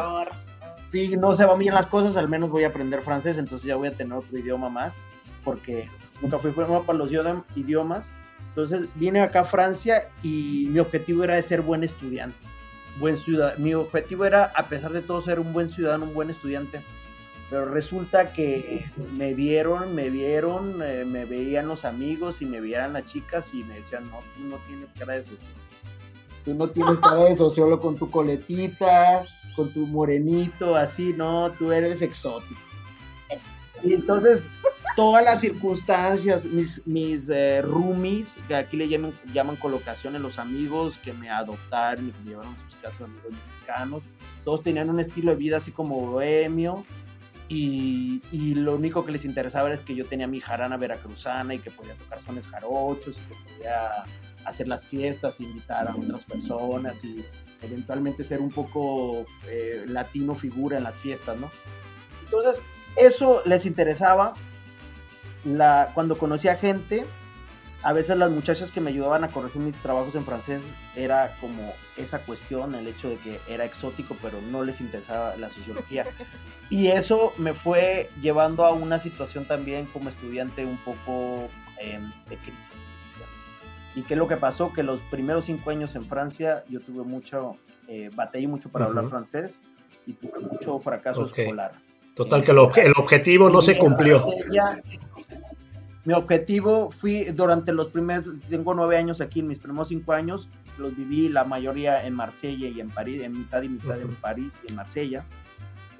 [0.90, 3.76] Si no se van bien las cosas, al menos voy a aprender francés, entonces ya
[3.76, 4.96] voy a tener otro idioma más,
[5.44, 5.90] porque
[6.22, 8.14] nunca fui bueno para los idiomas
[8.56, 12.38] entonces vine acá a Francia y mi objetivo era ser buen estudiante,
[13.00, 13.58] buen ciudadano.
[13.58, 16.84] Mi objetivo era, a pesar de todo, ser un buen ciudadano, un buen estudiante.
[17.50, 18.86] Pero resulta que
[19.18, 23.64] me vieron, me vieron, eh, me veían los amigos y me veían las chicas y
[23.64, 25.64] me decían, no, tú no tienes cara de sociólogo.
[26.46, 31.72] Tú no tienes cara de sociólogo con tu coletita, con tu morenito, así, no, tú
[31.72, 32.62] eres exótico.
[33.84, 34.50] Y entonces
[34.96, 40.98] todas las circunstancias, mis, mis eh, roomies, que aquí le llaman, llaman colocaciones, los amigos
[40.98, 44.04] que me adoptaron y me llevaron a sus casas, amigos mexicanos,
[44.46, 46.84] todos tenían un estilo de vida así como bohemio.
[47.50, 51.60] Y, y, lo único que les interesaba era que yo tenía mi jarana veracruzana y
[51.60, 54.06] que podía tocar sones jarochos y que podía
[54.46, 57.24] hacer las fiestas, invitar a otras personas y
[57.62, 61.52] eventualmente ser un poco eh, latino figura en las fiestas, ¿no?
[62.26, 62.64] Entonces,
[62.96, 64.34] eso les interesaba
[65.46, 67.06] la, cuando conocía gente,
[67.84, 71.74] a veces las muchachas que me ayudaban a corregir mis trabajos en francés era como
[71.98, 76.06] esa cuestión, el hecho de que era exótico, pero no les interesaba la sociología.
[76.70, 82.38] Y eso me fue llevando a una situación también como estudiante un poco em, de
[82.38, 82.70] crisis.
[83.94, 84.74] ¿Y qué es lo que pasó?
[84.74, 89.08] Que los primeros cinco años en Francia yo tuve mucho, eh, batallé mucho para hablar
[89.08, 89.62] francés
[90.08, 91.74] y tuve mucho fracaso escolar.
[92.16, 94.20] Total, que el, objetivo no se cumplió.
[96.06, 100.48] mi objetivo fui durante los primeros, tengo nueve años aquí, mis primeros cinco años
[100.78, 104.62] los viví la mayoría en Marsella y en París, en mitad y mitad en París
[104.64, 105.26] y en Marsella.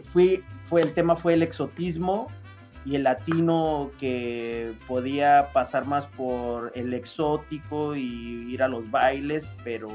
[0.02, 2.28] Fui, fue, el tema fue el exotismo
[2.86, 9.54] y el latino que podía pasar más por el exótico y ir a los bailes,
[9.64, 9.90] pero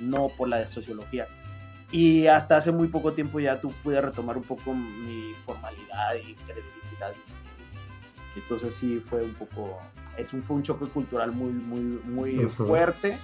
[0.00, 1.26] no por la sociología.
[1.92, 6.34] Y hasta hace muy poco tiempo ya tú pude retomar un poco mi formalidad y
[6.34, 7.14] credibilidad.
[8.34, 9.78] Entonces sí fue un poco,
[10.16, 13.16] es un, fue un choque cultural muy, muy, muy fuerte.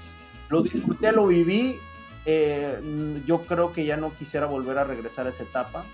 [0.48, 1.80] Lo disfruté, lo viví.
[2.24, 5.84] Eh, yo creo que ya no quisiera volver a regresar a esa etapa.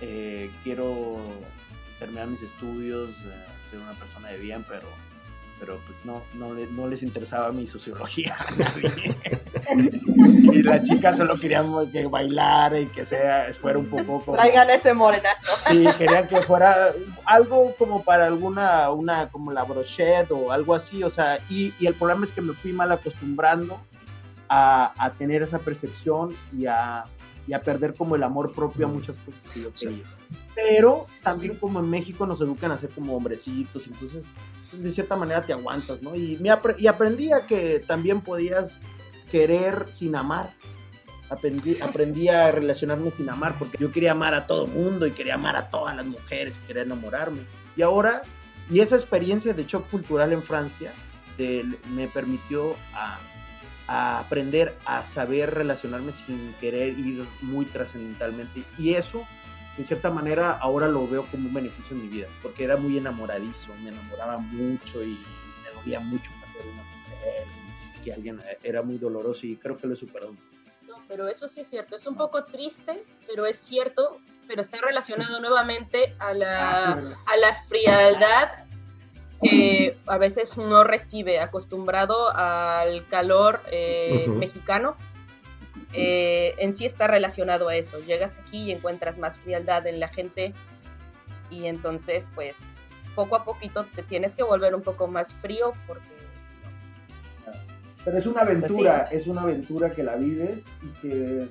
[0.00, 1.18] Eh, quiero
[1.98, 4.88] terminar mis estudios, eh, ser una persona de bien, pero,
[5.64, 8.36] pero pues no, no, no les interesaba mi sociología
[10.52, 14.36] y las chicas solo querían que bailar y que sea, fuera un poco como...
[14.36, 15.52] Traigan ese morenazo.
[15.68, 16.74] Sí, querían que fuera
[17.24, 21.86] algo como para alguna, una, como la brochette o algo así, o sea, y, y
[21.86, 23.80] el problema es que me fui mal acostumbrando
[24.50, 27.04] a, a tener esa percepción y a,
[27.46, 30.04] y a perder como el amor propio a muchas cosas que yo quería.
[30.54, 34.24] Pero también como en México nos educan a ser como hombrecitos, entonces
[34.72, 36.14] de cierta manera te aguantas, ¿no?
[36.14, 38.78] Y, me y aprendí a que también podías
[39.30, 40.50] querer sin amar.
[41.30, 45.34] Aprendí, aprendí a relacionarme sin amar, porque yo quería amar a todo mundo y quería
[45.34, 47.40] amar a todas las mujeres y quería enamorarme.
[47.76, 48.22] Y ahora,
[48.70, 50.92] y esa experiencia de shock cultural en Francia
[51.90, 53.18] me permitió a
[54.20, 58.64] aprender a saber relacionarme sin querer ir muy trascendentalmente.
[58.78, 59.26] Y eso,
[59.76, 62.96] de cierta manera, ahora lo veo como un beneficio en mi vida, porque era muy
[62.96, 65.18] enamoradizo, me enamoraba mucho y
[65.64, 67.46] me dolía mucho perder una mujer,
[68.04, 70.34] que alguien era muy doloroso y creo que lo he superado.
[70.86, 74.78] No, pero eso sí es cierto, es un poco triste, pero es cierto, pero está
[74.80, 78.50] relacionado nuevamente a la, ah, a la frialdad
[79.42, 84.96] que a veces uno recibe acostumbrado al calor eh, mexicano.
[85.96, 87.98] Eh, en sí está relacionado a eso.
[88.04, 90.52] Llegas aquí y encuentras más frialdad en la gente
[91.50, 96.06] y entonces pues poco a poquito te tienes que volver un poco más frío porque...
[98.04, 101.48] Pero es una pues aventura, es una aventura que la vives y que,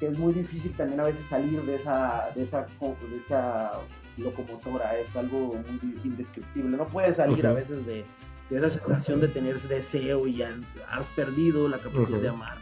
[0.00, 3.80] es muy difícil también a veces salir de esa, de esa, de esa
[4.18, 6.76] locomotora, es algo muy indescriptible.
[6.76, 8.04] No puedes salir a veces de,
[8.50, 10.54] esa sensación de tener deseo y ya
[10.90, 12.58] has perdido la capacidad de amar.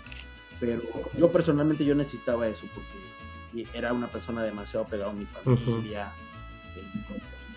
[0.61, 0.83] Pero
[1.17, 6.13] yo personalmente yo necesitaba eso porque era una persona demasiado pegada a mi familia,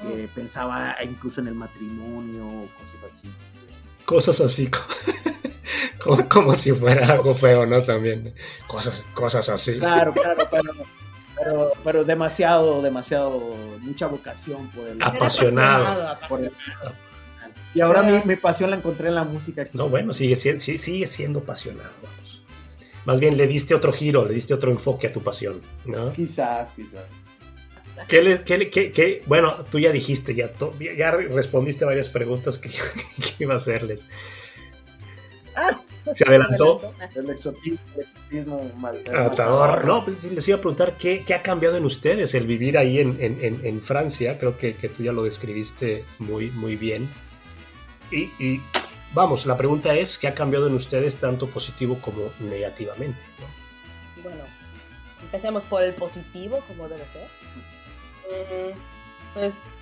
[0.01, 3.29] que, pensaba incluso en el matrimonio, cosas así.
[4.05, 4.69] Cosas así,
[6.29, 7.83] como, si fuera algo feo, ¿no?
[7.83, 8.33] También,
[8.67, 9.79] cosas, cosas así.
[9.79, 10.73] Claro, claro, pero
[11.83, 16.17] pero, demasiado, demasiado, mucha vocación por el apasionado.
[17.73, 19.65] y ahora mi, mi, pasión la encontré en la música.
[19.73, 21.91] No, bueno, sigue, sigue siendo apasionado,
[23.05, 26.13] Más bien le diste otro giro, le diste otro enfoque a tu pasión, ¿no?
[26.13, 27.03] Quizás, quizás.
[28.07, 30.51] ¿Qué, le, qué, qué, bueno, tú ya dijiste, ya,
[30.97, 32.69] ya respondiste varias preguntas que,
[33.37, 34.07] que iba a hacerles.
[35.55, 35.79] Ah,
[36.13, 36.93] se adelantó.
[37.15, 37.79] El exotismo,
[39.85, 43.81] No, pues, les iba a preguntar ¿qué, ha cambiado en ustedes el vivir ahí en,
[43.81, 44.37] Francia.
[44.37, 47.09] Creo que, tú ya lo describiste muy, muy bien.
[48.11, 48.61] Y,
[49.13, 53.19] vamos, la pregunta es: ¿qué ha cambiado en ustedes tanto positivo como negativamente?
[54.21, 54.43] Bueno,
[55.21, 57.27] empecemos por el positivo, como debe ser.
[58.31, 58.73] Eh,
[59.33, 59.79] pues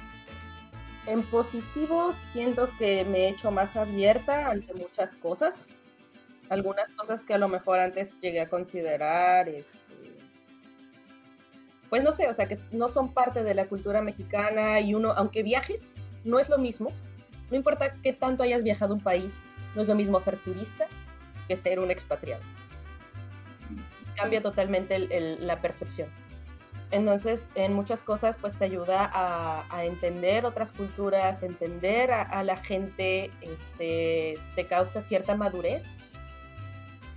[1.07, 5.65] en positivo siento que me he hecho más abierta ante muchas cosas
[6.51, 9.77] algunas cosas que a lo mejor antes llegué a considerar, este,
[11.89, 15.13] pues no sé, o sea, que no son parte de la cultura mexicana y uno,
[15.13, 16.91] aunque viajes, no es lo mismo.
[17.51, 19.43] No importa qué tanto hayas viajado a un país,
[19.75, 20.87] no es lo mismo ser turista
[21.47, 22.41] que ser un expatriado.
[24.15, 24.99] Cambia totalmente
[25.39, 26.09] la percepción.
[26.89, 33.31] Entonces, en muchas cosas, pues te ayuda a, entender otras culturas, entender a, la gente,
[33.41, 35.97] este, te causa cierta madurez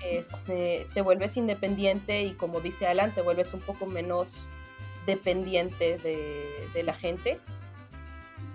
[0.04, 4.46] este, te vuelves independiente y como dice Alan, te vuelves un poco menos
[5.06, 7.40] dependiente de, la gente.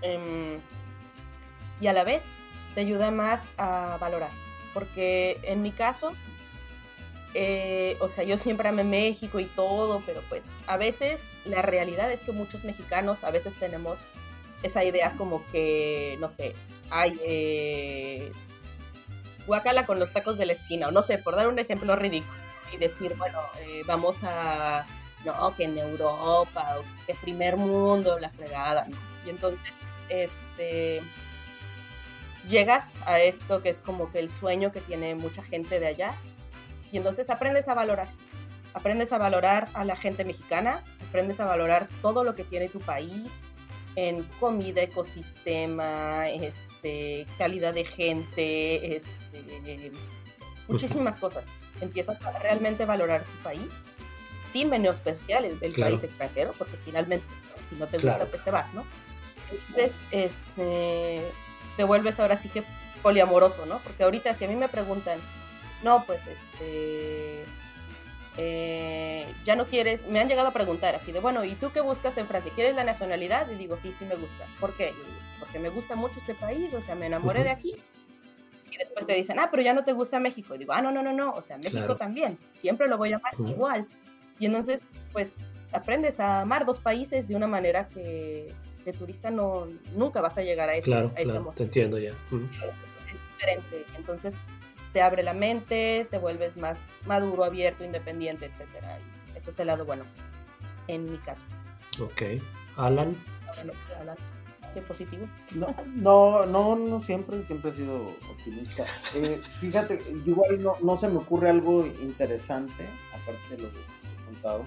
[0.01, 0.59] Em,
[1.79, 2.33] y a la vez
[2.75, 4.31] te ayuda más a valorar.
[4.73, 6.13] Porque en mi caso,
[7.33, 12.11] eh, o sea, yo siempre amé México y todo, pero pues a veces la realidad
[12.11, 14.07] es que muchos mexicanos a veces tenemos
[14.63, 16.53] esa idea como que, no sé,
[16.89, 18.31] hay, eh,
[19.47, 22.37] guacala con los tacos de la esquina, o no sé, por dar un ejemplo ridículo,
[22.73, 24.85] y decir, bueno, eh, vamos a,
[25.25, 28.87] no, que en Europa, o que primer mundo, la fregada,
[29.25, 29.77] Y entonces,
[30.09, 31.01] este,
[32.47, 36.15] llegas a esto que es como que el sueño que tiene mucha gente de allá,
[36.91, 38.07] y entonces aprendes a valorar.
[38.73, 42.79] Aprendes a valorar a la gente mexicana, aprendes a valorar todo lo que tiene tu
[42.79, 43.49] país
[43.95, 49.91] en comida, ecosistema, este, calidad de gente, este,
[50.67, 51.45] muchísimas cosas.
[51.81, 53.81] Empiezas a realmente valorar tu país
[54.51, 57.25] sin menospreciar el, el país extranjero, porque finalmente
[57.61, 58.85] si no te gusta, pues te vas, ¿no?
[59.51, 61.23] Entonces, este,
[61.79, 62.65] te vuelves ahora sí que
[63.01, 63.79] poliamoroso, ¿no?
[63.79, 65.17] Porque ahorita si a mí me preguntan,
[65.81, 67.45] no, pues este,
[68.35, 71.79] eh, ya no quieres, me han llegado a preguntar así de, bueno, ¿y tú qué
[71.79, 72.51] buscas en Francia?
[72.53, 73.49] ¿Quieres la nacionalidad?
[73.49, 74.45] Y digo, sí, sí me gusta.
[74.59, 74.93] ¿Por qué?
[75.39, 77.73] Porque me gusta mucho este país, o sea, me enamoré de aquí.
[78.69, 80.55] Y después te dicen, ah, pero ya no te gusta México.
[80.55, 83.15] Y digo, ah, no, no, no, no, o sea, México también, siempre lo voy a
[83.15, 83.87] amar igual.
[84.37, 88.53] Y entonces, pues, aprendes a amar dos países de una manera que
[88.91, 92.09] de turista no, nunca vas a llegar a ese, claro, claro, Te entiendo ya.
[92.09, 93.85] es, es diferente.
[93.97, 94.35] Entonces,
[94.93, 98.97] te abre la mente, te vuelves más maduro, abierto, independiente, etcétera.
[99.35, 100.03] eso es el lado bueno,
[100.87, 101.43] en mi caso.
[102.01, 102.41] Ok.
[102.77, 103.15] Alan.
[103.99, 104.15] Alan,
[104.73, 105.27] ¿sí positivo?
[105.95, 108.85] No, no, no, siempre, siempre he sido optimista.
[109.15, 114.25] Eh, fíjate, igual no, no se me ocurre algo interesante, aparte de lo que he
[114.25, 114.65] contado.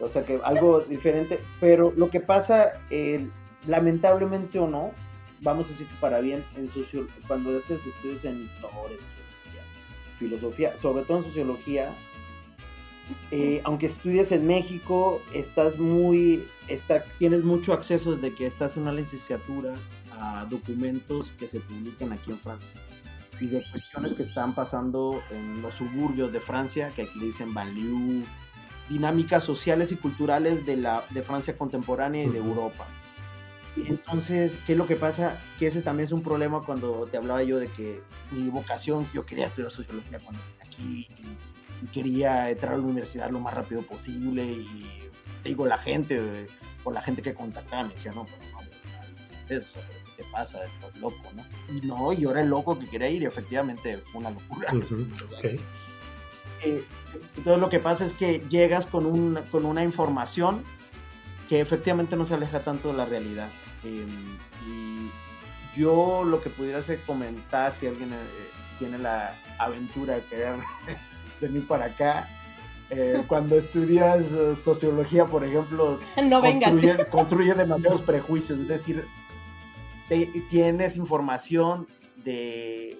[0.00, 3.28] O sea que algo diferente, pero lo que pasa, eh,
[3.66, 4.92] lamentablemente o no,
[5.42, 6.68] vamos a decir que para bien, en
[7.26, 8.98] cuando haces estudios en historia,
[10.18, 11.94] filosofía, sobre todo en sociología,
[13.30, 18.82] eh, aunque estudies en México, estás muy, está, tienes mucho acceso desde que estás en
[18.82, 19.74] una licenciatura
[20.18, 22.80] a documentos que se publican aquí en Francia
[23.40, 27.52] y de cuestiones que están pasando en los suburbios de Francia, que aquí le dicen
[27.52, 28.24] banlieue,
[28.88, 32.86] dinámicas sociales y culturales de, la, de Francia contemporánea y de Europa.
[33.76, 35.38] Entonces, ¿qué es lo que pasa?
[35.58, 38.00] Que ese también es un problema cuando te hablaba yo de que
[38.30, 41.08] mi vocación, yo quería estudiar sociología cuando aquí
[41.82, 45.10] y quería entrar a la universidad lo más rápido posible y
[45.44, 46.46] digo, la gente,
[46.82, 48.58] por la gente que contactaba me decía, no, pero no,
[49.48, 49.60] ¿qué
[50.16, 50.64] te pasa?
[50.64, 51.44] Estás loco, ¿no?
[51.74, 54.72] Y no, yo era el loco que quería ir y efectivamente fue una locura.
[56.62, 56.82] Eh,
[57.36, 60.64] entonces lo que pasa es que llegas con, un, con una información
[61.48, 63.50] que efectivamente no se aleja tanto de la realidad.
[63.86, 65.10] Em, y
[65.78, 68.16] yo lo que pudiera hacer comentar, si alguien eh,
[68.78, 70.54] tiene la aventura de querer
[71.40, 72.28] venir para acá,
[72.90, 79.04] eh, cuando estudias eh, sociología, por ejemplo, no construye, construye, demasiados prejuicios, es decir,
[80.48, 81.86] tienes información
[82.24, 82.98] de,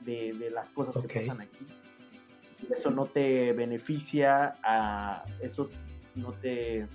[0.00, 1.66] de, las cosas que pasan aquí.
[2.70, 5.70] Eso no te beneficia, a, eso
[6.16, 6.88] no te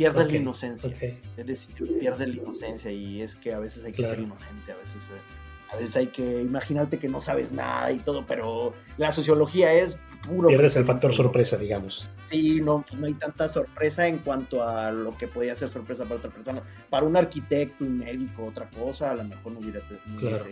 [0.00, 0.90] pierdes la inocencia.
[1.36, 4.76] Es decir, pierdes la inocencia y es que a veces hay que ser inocente, a
[4.76, 9.12] veces, eh, a veces hay que imaginarte que no sabes nada y todo, pero la
[9.12, 10.48] sociología es puro.
[10.48, 12.10] Pierdes el factor sorpresa, digamos.
[12.20, 16.16] Sí, no, no hay tanta sorpresa en cuanto a lo que podía ser sorpresa para
[16.16, 16.62] otra persona.
[16.88, 20.46] Para un arquitecto, un médico, otra cosa, a lo mejor no hubiera, no eso.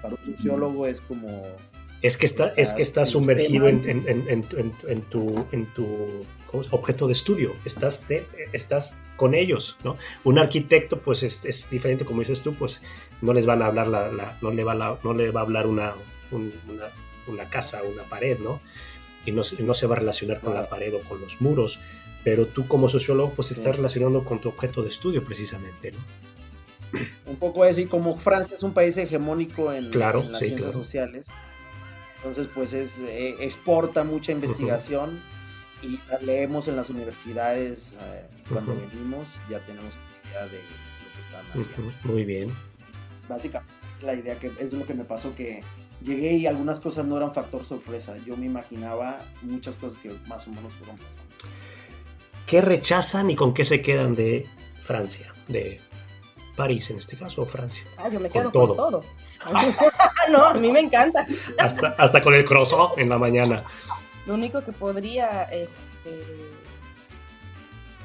[0.00, 1.42] Para un sociólogo es como
[2.02, 3.80] es que, está, es que estás sumergido en,
[5.10, 6.26] tu, en tu
[6.70, 8.06] objeto de estudio, estás,
[8.52, 9.96] estás con ellos, ¿no?
[10.24, 12.82] Un arquitecto, pues es, diferente, como dices tú, pues
[13.20, 15.94] no les van a hablar, la, no, le va no le va a hablar una,
[16.30, 16.90] una,
[17.26, 18.60] una, casa, una pared, ¿no?
[19.26, 21.80] Y no, no, se va a relacionar con la pared o con los muros,
[22.22, 25.98] pero tú como sociólogo, pues estás relacionando con tu objeto de estudio precisamente, ¿no?
[27.26, 31.26] Un poco así, como Francia es un país hegemónico en, claro, las sí, ciencias sociales
[32.24, 35.20] entonces, pues es, eh, exporta mucha investigación
[35.84, 39.94] y la leemos en las universidades eh, cuando venimos, ya tenemos
[40.28, 41.92] idea de lo que están haciendo.
[42.04, 42.52] Muy bien.
[43.28, 45.62] Básicamente, la idea que es lo que me pasó que
[46.02, 48.16] llegué y algunas cosas no eran factor sorpresa.
[48.26, 51.22] Yo me imaginaba muchas cosas que más o menos fueron pasando.
[52.46, 54.46] ¿Qué rechazan y con qué se quedan de
[54.80, 55.80] Francia, de
[56.56, 57.84] París en este caso, o Francia.
[57.96, 58.76] Ah, yo me quedo con todo.
[58.76, 59.04] Con todo.
[60.30, 61.26] no, a mí me encanta.
[61.58, 63.64] hasta, hasta con el croissant en la mañana.
[64.26, 66.24] Lo único que podría, este,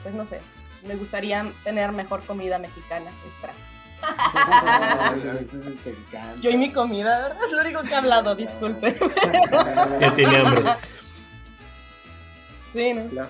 [0.03, 0.41] pues no sé,
[0.88, 3.65] me gustaría tener mejor comida mexicana en Francia.
[6.41, 7.38] Yo y mi comida, ¿verdad?
[7.45, 8.97] Es lo único que he hablado, disculpe.
[9.99, 10.63] ya tiene hambre.
[12.72, 13.28] Sí, ¿no?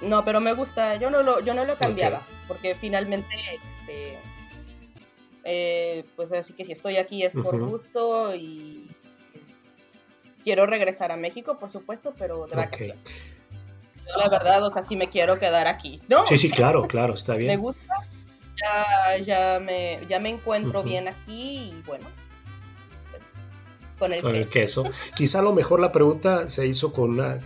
[0.00, 4.18] No, pero me gusta, yo no lo, yo no lo cambiaba, porque finalmente, este,
[5.44, 8.83] eh, pues así que si estoy aquí es por gusto y
[10.44, 12.98] quiero regresar a México, por supuesto, pero de vacaciones.
[14.06, 16.00] Yo, la verdad, o sea, sí me quiero quedar aquí.
[16.08, 16.26] ¿no?
[16.26, 17.48] Sí, sí, claro, claro, está bien.
[17.48, 17.94] me gusta,
[18.62, 22.06] ya, ya, me, ya me encuentro bien aquí y bueno,
[23.10, 23.22] pues,
[23.98, 24.84] con el, con el queso.
[25.16, 27.38] Quizá a lo mejor la pregunta se hizo con una,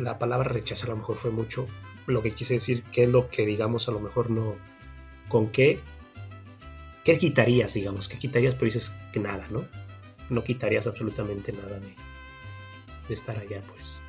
[0.00, 1.68] la palabra rechazo, a lo mejor fue mucho
[2.06, 4.56] lo que quise decir, qué es lo que digamos a lo mejor no,
[5.28, 5.80] con qué,
[7.04, 9.64] qué quitarías, digamos, qué quitarías, pero dices que nada, ¿no?
[10.28, 11.94] No quitarías absolutamente nada de,
[13.10, 14.00] de estar allá, pues.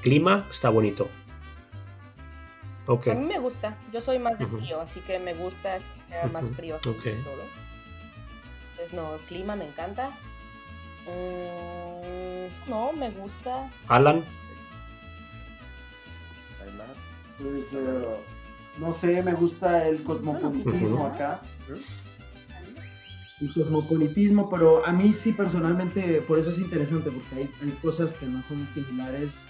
[0.00, 1.10] Clima está bonito.
[2.86, 3.12] Okay.
[3.12, 6.26] A mí me gusta, yo soy más de frío, así que me gusta que sea
[6.28, 7.22] más frío aquí okay.
[7.22, 7.42] todo.
[8.70, 10.08] Entonces, no, el clima me encanta.
[11.06, 13.70] Mm, no, me gusta.
[13.88, 14.24] Alan.
[17.38, 18.16] Pues, uh,
[18.78, 21.42] no sé, me gusta el cosmopolitismo acá.
[23.42, 28.24] El cosmopolitismo, pero a mí sí personalmente, por eso es interesante, porque hay, cosas que
[28.26, 29.46] no son similares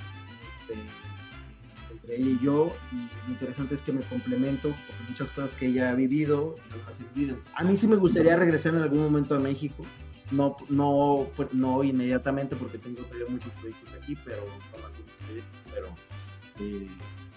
[1.90, 5.66] entre ella y yo, y lo interesante es que me complemento, porque muchas cosas que
[5.66, 6.57] ella ha vivido,
[6.88, 7.36] las he vivido.
[7.55, 9.84] A mí sí me gustaría regresar en algún momento a México,
[10.30, 14.40] no, no, no inmediatamente porque tengo todavía muchos proyectos aquí, pero
[14.70, 14.80] con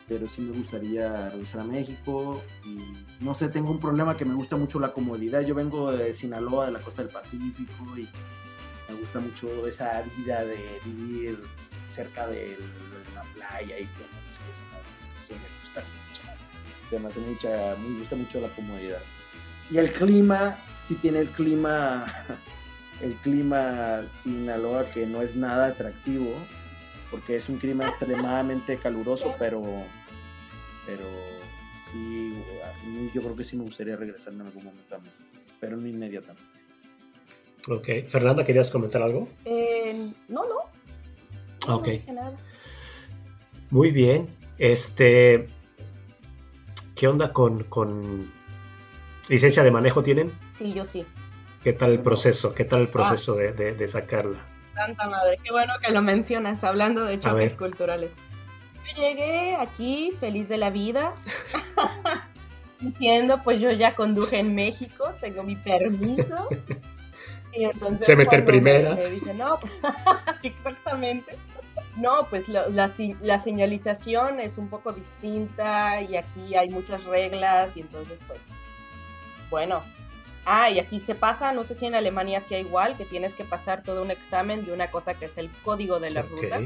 [0.08, 4.36] pero sí me gustaría regresar a México y no sé, tengo un problema que me
[4.36, 8.08] gusta mucho la comodidad, yo vengo de Sinaloa, de la costa del Pacífico y
[8.88, 11.39] me gusta mucho esa vida de vivir
[11.88, 12.58] cerca de
[13.14, 14.06] la playa y todo
[14.51, 14.62] eso,
[15.24, 16.22] eso me gusta mucho.
[16.89, 19.01] Se me hace mucha, me gusta mucho la comodidad.
[19.72, 22.06] Y el clima, sí tiene el clima,
[23.01, 26.36] el clima Sinaloa que no es nada atractivo,
[27.16, 29.63] porque es un clima extremadamente caluroso, pero,
[30.86, 31.05] pero
[31.89, 32.34] sí,
[33.13, 35.24] yo creo que sí me gustaría regresar en algún momento a México,
[35.61, 36.43] pero no inmediatamente.
[37.70, 38.09] Ok.
[38.09, 39.30] Fernanda, ¿querías comentar algo?
[39.45, 39.95] Eh,
[40.28, 41.74] no, no.
[41.74, 41.88] Ok.
[43.70, 44.28] Muy bien.
[44.57, 45.47] Este.
[46.95, 48.30] ¿Qué onda con, con
[49.30, 50.34] licencia de manejo tienen?
[50.49, 51.05] Sí, yo sí.
[51.63, 52.53] ¿Qué tal el proceso?
[52.53, 54.55] ¿Qué tal el proceso de, de, de, sacarla?
[54.76, 58.12] Santa madre, qué bueno que lo mencionas, hablando de choques culturales.
[58.86, 61.16] Yo llegué aquí feliz de la vida,
[62.80, 66.48] diciendo, pues yo ya conduje en México, tengo mi permiso.
[67.58, 68.96] Y entonces Se meter primera.
[68.96, 69.58] Me, me dice, no,
[70.44, 71.38] exactamente.
[71.96, 77.78] No, pues la, la, la, señalización es un poco distinta y aquí hay muchas reglas
[77.78, 78.42] y entonces pues,
[79.50, 79.82] bueno.
[80.46, 83.43] Ah, y aquí se pasa, no sé si en Alemania sea igual, que tienes que
[83.43, 86.36] pasar todo un examen de una cosa que es el código de la okay.
[86.36, 86.60] ruta.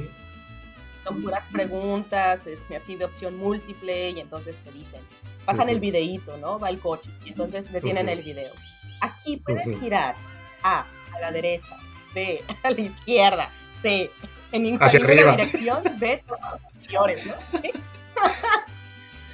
[1.02, 5.00] Son puras preguntas, es así de opción múltiple y entonces te dicen,
[5.46, 6.60] pasan el videíto, ¿no?
[6.60, 8.12] Va el coche y entonces detienen -huh.
[8.12, 8.52] el video.
[9.00, 10.16] Aquí puedes girar
[10.62, 11.78] A, a la derecha,
[12.14, 13.50] B, a la izquierda,
[13.82, 14.12] C,
[14.52, 17.60] en ninguna dirección, B, todos los peores, ¿no?
[17.62, 17.72] ¿Sí?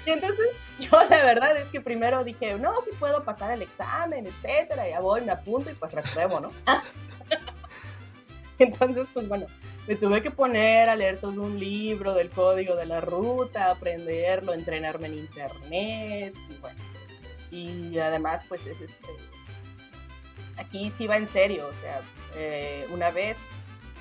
[0.05, 0.47] y entonces
[0.79, 4.87] yo la verdad es que primero dije, no, si sí puedo pasar el examen, etcétera,
[4.89, 6.49] ya voy, me apunto y pues repruebo, ¿no?
[8.59, 9.47] entonces, pues bueno,
[9.87, 14.53] me tuve que poner a leer todo un libro del código de la ruta, aprenderlo,
[14.53, 16.79] entrenarme en internet, y bueno,
[17.51, 19.07] y además pues es este,
[20.57, 22.01] aquí sí va en serio, o sea,
[22.35, 23.47] eh, una vez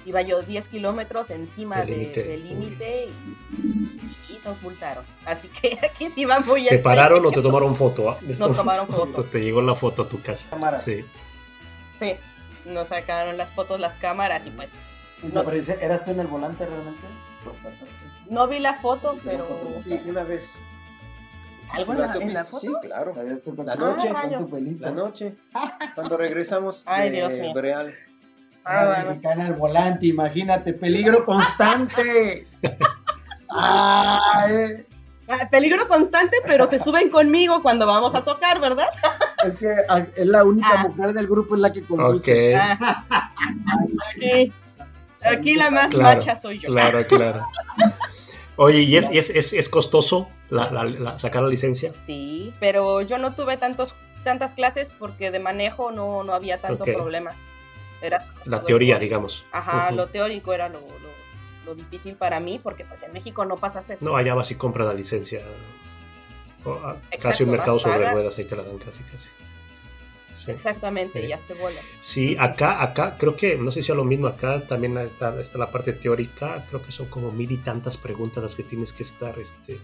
[0.06, 5.04] iba yo 10 kilómetros encima del límite y sí, nos multaron.
[5.24, 8.16] Así que aquí sí va muy ¿Te pararon o te tomaron foto?
[8.22, 9.24] Nos tomaron foto.
[9.30, 10.50] Te llegó la foto a tu casa.
[10.50, 10.76] Cámara.
[10.76, 11.04] Sí.
[11.98, 12.16] Sí,
[12.66, 14.72] nos sacaron las fotos, las cámaras y pues...
[15.22, 15.46] Nos...
[15.48, 17.00] ¿Eras tú en el volante realmente?
[18.28, 19.46] No vi la foto, pero...
[19.84, 20.42] Sí, una vez.
[21.70, 22.60] ¿Algo en la, en la foto?
[22.60, 23.12] Sí, claro.
[23.16, 24.28] La La noche, Ah,
[24.78, 25.36] la noche,
[25.94, 27.54] cuando regresamos Ay, de Dios mío.
[27.54, 27.94] Breal.
[28.64, 32.46] Ah, mexicana al volante, imagínate, peligro constante.
[33.50, 34.46] Ah,
[35.50, 38.88] Peligro constante, pero se suben conmigo cuando vamos a tocar, ¿verdad?
[39.46, 40.82] es que ah, es la única Ah.
[40.88, 42.54] mujer del grupo en la que conduce.
[42.56, 42.60] Ok,
[43.10, 43.32] Ah.
[44.14, 44.52] Aquí,
[45.24, 46.66] aquí la más Claro, macha soy yo.
[46.68, 47.46] claro, claro.
[48.56, 51.92] Oye, ¿y es, es, es, es costoso la, la- la- sacar la licencia?
[52.06, 53.94] Sí, pero yo no tuve tantos,
[54.24, 57.32] tantas clases porque de manejo no, no había tanto problema.
[58.04, 59.46] Era La teoría, digamos.
[59.52, 61.10] Ajá, lo teórico era lo, lo,
[61.64, 64.04] lo difícil para mí porque pues en México no pasas eso.
[64.04, 65.40] No, allá vas y compras la licencia.
[66.64, 66.78] O,
[67.20, 68.12] casi un mercado sobre pagas.
[68.12, 69.28] ruedas, ahí te la dan casi, casi.
[70.32, 70.50] Sí.
[70.50, 71.28] Exactamente, Sí.
[71.28, 71.84] ya te vuelan.
[72.00, 75.58] Sí, acá, acá, creo que, no sé si es lo mismo, acá también está, está
[75.58, 79.04] la parte teórica, creo que son como mil y tantas preguntas las que tienes que
[79.04, 79.78] estar este,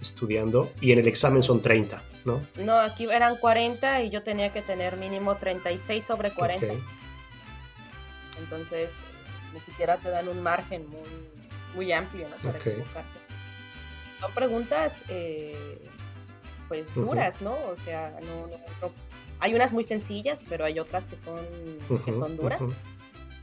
[0.00, 2.42] estudiando, y en el examen son 30, ¿no?
[2.56, 6.66] No, aquí eran 40 y yo tenía que tener mínimo 36 sobre 40.
[6.66, 6.72] Ok.
[8.42, 8.92] Entonces,
[9.52, 11.08] ni siquiera te dan un margen muy,
[11.74, 12.36] muy amplio ¿no?
[12.36, 13.18] para equivocarte.
[14.20, 15.78] Son preguntas eh,
[16.68, 17.56] pues duras, ¿no?
[17.68, 18.46] O sea, no,
[18.80, 18.92] no,
[19.40, 21.40] hay unas muy sencillas, pero hay otras que son,
[22.04, 22.60] que son duras.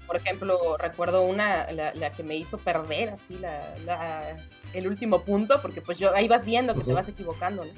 [0.07, 4.37] Por ejemplo, recuerdo una, la, que me hizo perder así la,
[4.73, 7.71] el último punto, porque pues yo ahí vas viendo que te vas equivocando, ¿no?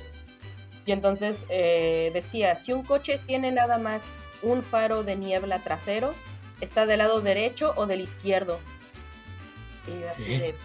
[0.86, 6.14] Y entonces eh, decía, si un coche tiene nada más un faro de niebla trasero,
[6.62, 8.60] ¿está del lado derecho o del izquierdo?
[9.88, 10.56] Y así de,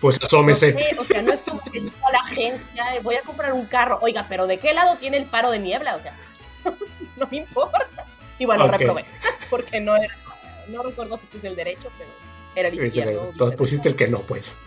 [0.00, 0.76] pues asómese.
[0.98, 3.98] o sea, no es como que a la agencia, eh, voy a comprar un carro,
[4.00, 5.96] oiga, pero ¿de qué lado tiene el faro de niebla?
[5.96, 6.16] O sea,
[7.16, 8.06] no me importa.
[8.38, 9.04] Y bueno, reprobé,
[9.50, 10.16] porque no era
[10.70, 12.10] no recuerdo si puse el derecho, pero
[12.54, 13.30] era el izquierdo.
[13.30, 14.58] Entonces pusiste el que no, pues.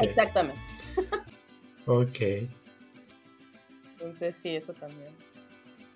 [0.00, 0.60] Exactamente.
[1.86, 2.48] ok.
[3.92, 5.12] Entonces sí, eso también.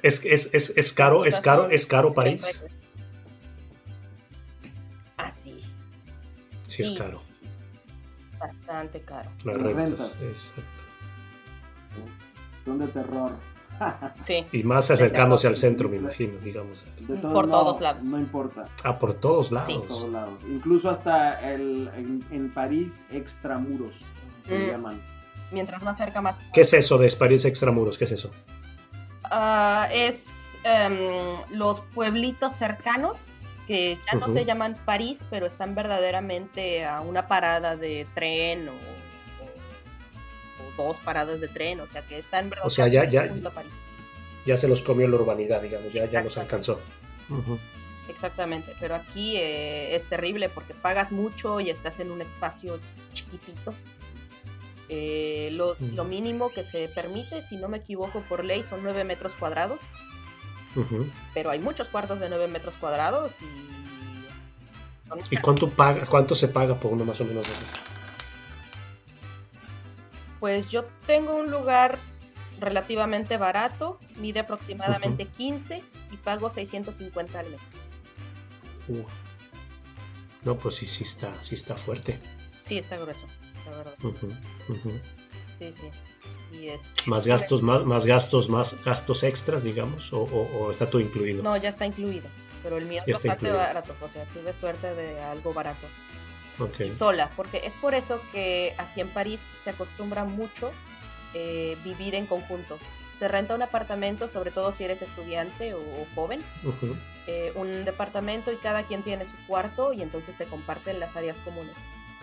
[0.02, 2.66] ¿Es, es, es, es caro, es caro, es caro París?
[5.16, 5.60] Ah, sí.
[6.46, 7.20] Sí, es caro.
[8.38, 9.30] Bastante caro.
[9.44, 10.22] Las rentas.
[10.22, 10.84] Exacto.
[12.64, 13.32] Son de terror.
[14.52, 16.86] Y más acercándose al centro, me imagino, digamos.
[17.22, 18.04] por todos lados.
[18.04, 18.62] No importa.
[18.84, 19.72] Ah, por todos lados.
[19.72, 20.42] Por todos lados.
[20.48, 21.90] Incluso hasta el,
[22.30, 23.92] en, París, extramuros,
[24.46, 24.70] se mm.
[24.70, 25.02] llaman.
[25.50, 26.38] Mientras más cerca, más.
[26.52, 27.98] ¿Qué es eso de París extramuros?
[27.98, 28.30] ¿Qué es eso?
[29.34, 30.98] Ah, es em,
[31.48, 33.32] los pueblitos cercanos
[33.66, 38.72] que ya no se llaman París, pero están verdaderamente a una parada de tren o
[40.76, 43.32] dos paradas de tren, o sea que están o sea, ya, ya,
[44.44, 46.80] ya se los comió la urbanidad, digamos, ya, ya los alcanzó.
[48.08, 52.78] Exactamente, pero aquí eh, es terrible porque pagas mucho y estás en un espacio
[53.14, 53.72] chiquitito.
[54.94, 59.04] Eh, los, Lo mínimo que se permite, si no me equivoco por ley, son 9
[59.04, 59.80] metros cuadrados.
[61.32, 63.46] Pero hay muchos cuartos de 9 metros cuadrados y...
[65.30, 67.68] ¿Y cuánto, paga, cuánto se paga por uno más o menos de esos?
[70.40, 71.98] Pues yo tengo un lugar
[72.60, 77.60] relativamente barato, mide aproximadamente 15 y pago 650 al mes.
[78.88, 79.04] Uh.
[80.44, 82.18] No, pues sí, sí está, sí está fuerte.
[82.60, 83.26] Sí, está grueso,
[83.70, 83.94] la verdad.
[85.58, 85.90] Sí, sí.
[86.56, 87.08] Y.
[87.08, 91.42] Más gastos, más, más gastos, más gastos extras, digamos, o, está todo incluido.
[91.42, 92.28] No, ya está incluido.
[92.62, 95.86] Pero el mío es bastante barato, o sea, tuve suerte de algo barato
[96.96, 100.70] sola, porque es por eso que aquí en París se acostumbra mucho
[101.34, 102.78] eh, vivir en conjunto.
[103.18, 105.80] Se renta un apartamento, sobre todo si eres estudiante o,
[106.14, 106.42] joven,
[107.26, 111.38] eh, un departamento y cada quien tiene su cuarto y entonces se comparten las áreas
[111.40, 111.74] comunes,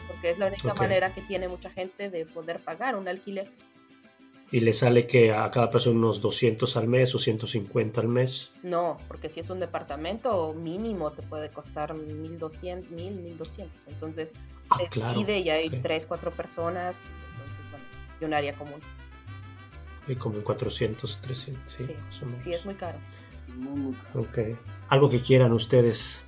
[0.10, 3.50] porque es la única manera que tiene mucha gente de poder pagar un alquiler
[4.52, 8.52] y le sale que a cada persona unos 200 al mes o 150 al mes.
[8.64, 13.88] No, porque si es un departamento mínimo te puede costar 1200, 1000, 1200.
[13.88, 14.34] Entonces
[14.70, 16.98] ah, se divide y hay 3, 4 personas,
[17.32, 17.86] entonces bueno,
[18.22, 18.80] y un área común.
[20.08, 21.86] Y como en 400, 300, sí,
[22.44, 22.98] sí, es muy caro.
[24.16, 24.58] Ok.
[24.88, 26.26] ¿Algo que quieran ustedes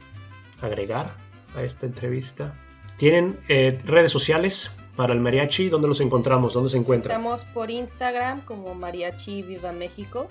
[0.61, 1.11] agregar
[1.55, 2.53] a esta entrevista?
[3.01, 4.73] ¿Tienen eh, redes sociales?
[4.95, 6.53] para el mariachi, ¿dónde los encontramos?
[6.53, 7.11] ¿Dónde se encuentran?
[7.17, 10.27] Estamos por Instagram como Mariachi Viva México.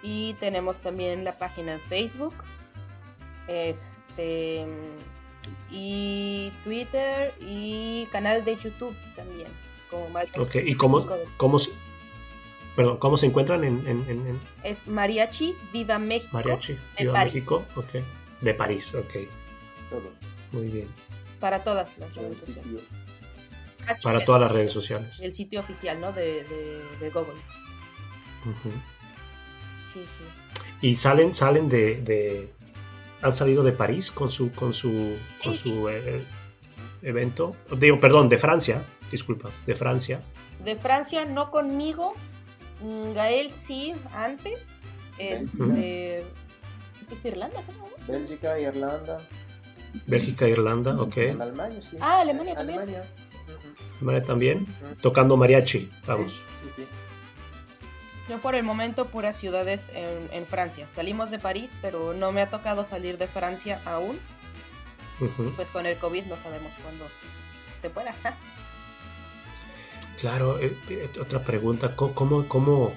[0.00, 2.34] Y tenemos también la página en Facebook.
[3.48, 4.64] Este
[5.72, 9.48] y Twitter y canal de YouTube también.
[9.90, 10.06] Como
[10.38, 11.04] ok, ¿y cómo,
[11.36, 11.72] cómo, se,
[12.76, 16.30] perdón, cómo se encuentran en, en, Es Mariachi Viva México.
[16.32, 17.94] Mariachi Viva México, ok.
[18.40, 19.16] De París, ok.
[20.52, 20.88] Muy bien.
[21.40, 22.82] Para todas las redes sociales.
[24.02, 25.18] Para todas las redes sociales.
[25.20, 26.12] El sitio oficial, ¿no?
[26.12, 26.44] De,
[27.00, 27.40] de, Google.
[29.80, 30.24] Sí, sí.
[30.82, 32.52] Y salen, salen de, de,
[33.22, 36.22] han salido de París con su con su con su eh,
[37.02, 37.56] evento.
[37.78, 40.20] Digo, perdón, de Francia, disculpa, de Francia.
[40.64, 42.14] De Francia, no conmigo.
[42.82, 44.78] Mm, Gael sí, antes.
[45.18, 46.22] Es de,
[47.10, 47.60] ¿Es de Irlanda,
[48.06, 49.20] Bélgica, Irlanda.
[50.06, 51.16] Bélgica, Irlanda, ok.
[51.40, 51.96] Alemania, sí.
[52.00, 52.78] Ah, Alemania también.
[54.00, 54.66] Alemania, también.
[55.00, 56.44] Tocando mariachi, vamos.
[58.28, 60.86] Yo por el momento puras ciudades en, Francia.
[60.88, 64.18] Salimos de París, pero no me ha tocado salir de Francia aún.
[65.56, 67.06] Pues con el COVID no sabemos cuándo
[67.80, 68.14] se pueda.
[70.20, 71.96] claro, eh, eh, otra pregunta.
[71.96, 72.92] ¿Cómo, ¿Cómo,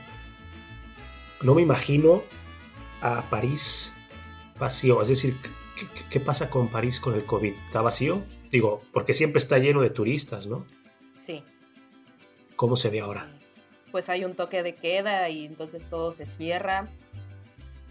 [1.42, 2.24] No me imagino
[3.02, 3.96] a París
[4.60, 5.02] vacío.
[5.02, 5.38] Es decir,
[6.10, 7.54] ¿Qué, pasa con París con el COVID?
[7.66, 8.24] ¿Está vacío?
[8.50, 10.66] Digo, porque siempre está lleno de turistas, ¿no?
[11.14, 11.44] Sí.
[12.56, 13.28] ¿Cómo se ve ahora?
[13.92, 16.88] Pues hay un toque de queda y entonces todo se cierra.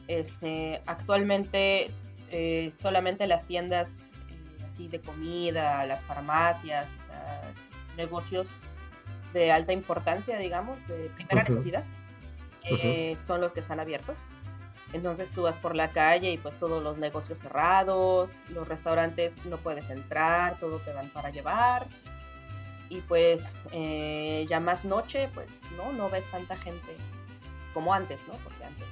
[0.08, 1.90] Este, actualmente
[2.30, 7.52] eh, solamente las tiendas eh, así de comida, las farmacias, o sea,
[7.96, 8.48] negocios
[9.32, 11.84] de alta importancia, digamos, de primera necesidad,
[12.64, 14.18] eh, son los que están abiertos.
[14.92, 19.56] Entonces tú vas por la calle y pues todos los negocios cerrados, los restaurantes no
[19.58, 21.86] puedes entrar, todo te dan para llevar.
[22.88, 26.96] Y pues eh, ya más noche, pues no, no ves tanta gente
[27.72, 28.34] como antes, ¿no?
[28.42, 28.86] Porque antes...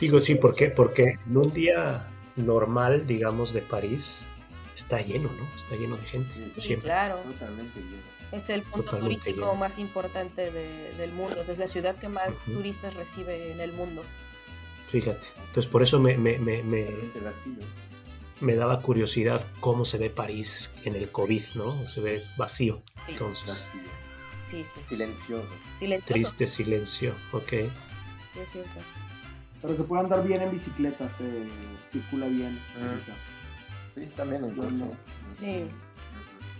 [0.00, 0.70] Digo, sí, ¿por qué?
[0.70, 4.30] Porque en un día normal, digamos, de París,
[4.74, 5.46] está lleno, ¿no?
[5.54, 6.52] Está lleno de gente.
[6.58, 7.18] Sí, claro.
[7.18, 8.02] Totalmente lleno.
[8.32, 11.42] Es el punto turístico más importante del mundo.
[11.42, 14.04] Es la ciudad que más turistas recibe en el mundo.
[14.88, 15.28] Fíjate.
[15.38, 16.62] Entonces por eso me, me, me,
[18.40, 21.86] me, daba curiosidad cómo se ve París en el COVID, ¿no?
[21.86, 22.82] Se ve vacío.
[23.06, 23.70] Entonces.
[24.48, 24.80] Sí, sí.
[24.88, 25.48] Silencioso.
[26.06, 27.50] Triste silencio, ok.
[27.50, 27.58] Sí,
[28.40, 28.76] es cierto.
[29.60, 31.24] Pero se puede andar bien en bicicleta, se
[31.90, 32.58] circula bien.
[33.94, 34.54] Sí, también en
[35.38, 35.66] Sí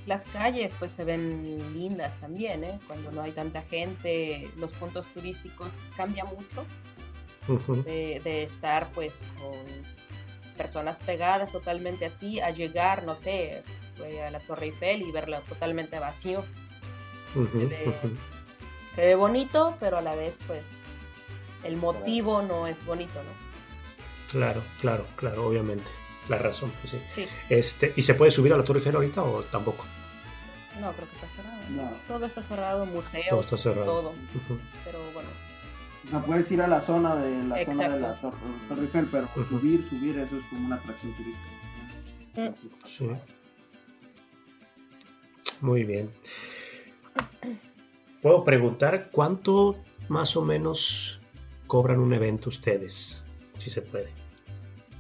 [0.09, 2.79] las calles pues se ven lindas también, ¿eh?
[2.87, 6.65] Cuando no hay tanta gente, los puntos turísticos cambia mucho
[7.85, 9.57] de, estar pues con
[10.57, 13.63] personas pegadas totalmente a ti, a llegar, no sé,
[14.27, 16.45] a la Torre Eiffel y verla totalmente vacío.
[18.95, 20.67] se, ve, bonito, pero a la vez pues
[21.65, 23.49] el motivo no es bonito, ¿no?
[24.31, 25.91] Claro, claro, claro, obviamente.
[26.29, 27.27] La razón, pues sí.
[27.49, 29.87] Este, ¿Y se puede subir a la Torre Eiffel ahorita o tampoco?
[30.79, 31.59] No, creo que está cerrado.
[31.71, 31.91] No.
[32.07, 33.41] Todo está cerrado, museos, todo.
[33.41, 33.85] Está cerrado.
[33.85, 34.15] todo.
[34.85, 35.48] Pero bueno.
[36.13, 39.87] No puedes ir a la zona de la zona de la Torre, Eiffel, pero subir,
[39.89, 41.49] subir, eso es como una atracción turística.
[42.37, 42.87] Mm.
[42.87, 43.11] Sí.
[45.61, 46.11] Muy bien.
[48.23, 49.77] Puedo preguntar cuánto
[50.09, 51.21] más o menos
[51.67, 53.25] cobran un evento ustedes,
[53.57, 54.11] si se puede.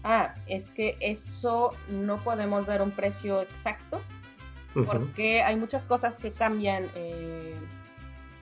[0.04, 4.00] Ah, es que eso no podemos dar un precio exacto
[4.84, 7.54] porque hay muchas cosas que cambian, eh,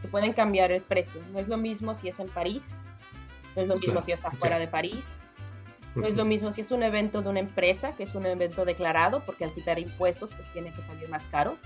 [0.03, 1.20] que pueden cambiar el precio.
[1.32, 2.74] No es lo mismo si es en París,
[3.55, 5.18] no es lo mismo si es afuera de París,
[5.94, 8.64] no es lo mismo si es un evento de una empresa, que es un evento
[8.64, 11.57] declarado, porque al quitar impuestos pues tiene que salir más caro.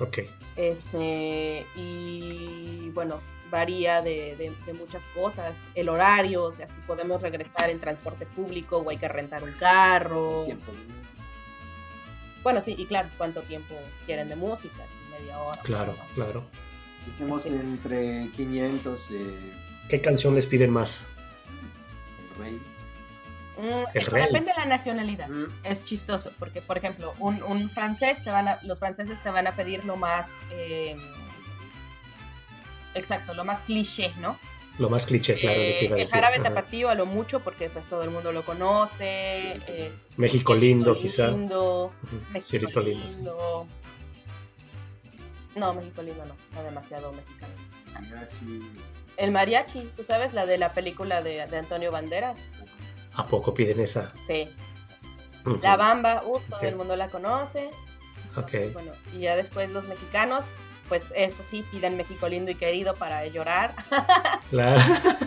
[0.00, 0.18] Ok.
[0.56, 3.20] Este, y bueno,
[3.50, 8.90] varía de, muchas cosas, el horario, o sea, si podemos regresar en transporte público o
[8.90, 10.46] hay que rentar un carro.
[12.42, 13.74] Bueno, sí, y claro, ¿cuánto tiempo
[14.06, 14.84] quieren de música?
[15.10, 15.60] ¿Media hora?
[15.62, 16.44] Claro, claro.
[17.08, 19.10] Dijimos entre 500.
[19.12, 19.52] Eh...
[19.88, 21.08] ¿Qué canción les piden más?
[22.36, 22.60] El Rey.
[23.56, 24.24] Mm, el rey.
[24.26, 25.28] Depende de la nacionalidad.
[25.28, 25.46] Mm.
[25.64, 29.52] Es chistoso, porque, por ejemplo, un, francés, te van a, los franceses te van a
[29.52, 30.28] pedir lo más.
[30.52, 30.96] Eh,
[32.94, 34.38] exacto, lo más cliché, ¿no?
[34.78, 36.18] Lo más cliché, claro, de que iba a eh, decir.
[36.18, 39.60] El jarabe tapatío a lo mucho porque pues todo el mundo lo conoce.
[40.18, 41.28] México lindo, quizá.
[41.28, 41.90] Lindo,
[42.32, 43.66] México lindo.
[45.58, 47.52] No, México lindo no, no demasiado mexicano.
[49.16, 52.38] El mariachi, ¿tú sabes la de la película de, Antonio Banderas?
[53.14, 54.12] ¿A poco piden esa?
[54.26, 54.48] Sí.
[55.62, 57.70] La bamba, uff, todo el mundo la conoce.
[58.36, 58.72] Ok.
[58.72, 60.44] bueno, y ya después los mexicanos,
[60.88, 63.74] pues eso sí, piden México lindo y querido para llorar.
[64.50, 64.80] Claro.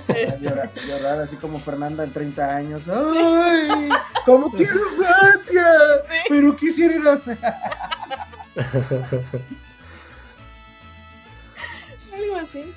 [0.42, 2.88] llorar, llorar, así como Fernanda en 30 años.
[2.88, 3.88] ¡Ay!
[4.26, 6.08] ¡Cómo quiero gracias!
[6.28, 7.22] Pero quisiera ir a...
[12.52, 12.74] Así.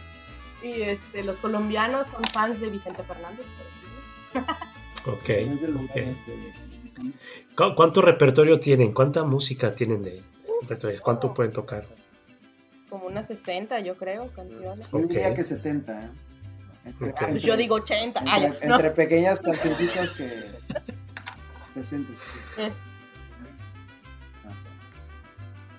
[0.62, 3.45] Y este, los colombianos son fans de Vicente Fernández,
[4.33, 5.20] por Ok.
[5.20, 6.14] okay.
[7.77, 8.93] ¿Cuánto repertorio tienen?
[8.93, 10.22] ¿Cuánta música tienen de
[10.62, 11.01] repertorio?
[11.03, 11.85] ¿Cuánto pueden tocar?
[12.95, 14.89] como unas 60, yo creo, canciones.
[14.93, 16.09] Yo diría que 70, ¿eh?
[17.16, 18.22] ah, pues yo digo 80.
[18.61, 20.45] Entre, pequeñas cancioncitas que
[21.75, 22.12] 60.
[22.59, 22.72] Eh.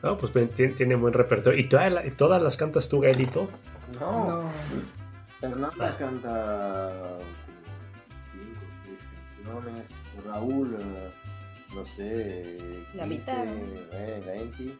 [0.03, 0.33] No, pues
[0.75, 1.57] tiene, buen repertorio.
[1.57, 3.47] ¿Y todas, las cantas tú, Gaelito?
[3.99, 4.41] No.
[4.41, 4.51] no.
[5.39, 6.91] Fernanda canta
[8.31, 8.45] 5
[8.85, 9.07] 6
[9.45, 9.87] canciones.
[10.25, 11.11] Raúl, eh,
[11.75, 12.83] no sé.
[12.93, 13.45] 15, la mitad.
[13.45, 14.77] Eh, 20.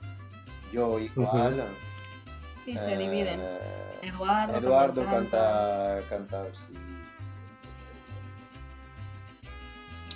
[0.72, 1.68] Yo igual.
[2.66, 3.39] Sí, se dividen.
[3.41, 3.60] Eh,
[4.03, 4.58] Eduardo.
[4.58, 6.74] Eduardo canta, canta, sí,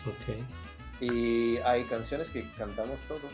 [0.08, 1.02] Ok.
[1.02, 3.32] Y hay canciones que cantamos todos.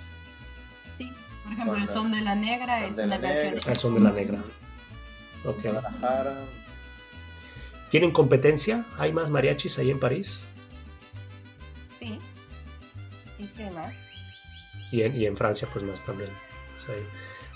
[0.98, 1.12] Sí,
[1.44, 3.56] por ejemplo, El Son de la Negra es una canción.
[3.66, 4.40] El Son de la Negra.
[5.46, 5.66] Ok.
[7.90, 8.86] ¿Tienen competencia?
[8.98, 10.48] ¿Hay más mariachis ahí en París?
[12.00, 12.20] Sí.
[13.38, 13.94] Sí, sí, más.
[14.92, 16.30] Y en, y en Francia, pues más también.
[16.78, 16.96] O sea,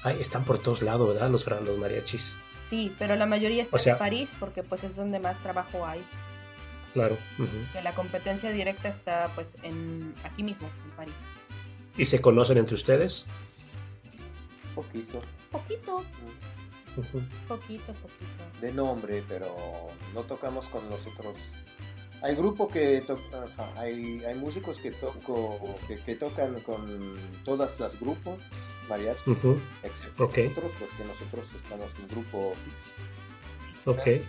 [0.03, 1.29] Ay, están por todos lados, ¿verdad?
[1.29, 2.37] Los, los mariachis.
[2.69, 6.01] Sí, pero la mayoría está en París porque pues es donde más trabajo hay.
[6.93, 7.17] claro.
[7.73, 11.15] Que la competencia directa está pues en aquí mismo, en París.
[11.97, 13.25] ¿Y se conocen entre ustedes?
[14.75, 15.21] Poquito.
[15.51, 16.03] Poquito.
[17.47, 18.59] Poquito, poquito.
[18.61, 19.55] De nombre, pero
[20.13, 21.35] no tocamos con los otros.
[22.21, 23.01] Hay grupo que
[23.77, 26.77] hay, hay músicos que toco que, tocan con
[27.45, 28.39] todas las grupos
[28.89, 29.31] mariachi,
[29.83, 32.91] excepto nosotros, pues que nosotros estamos en un grupo fixo.
[33.85, 34.25] Ok.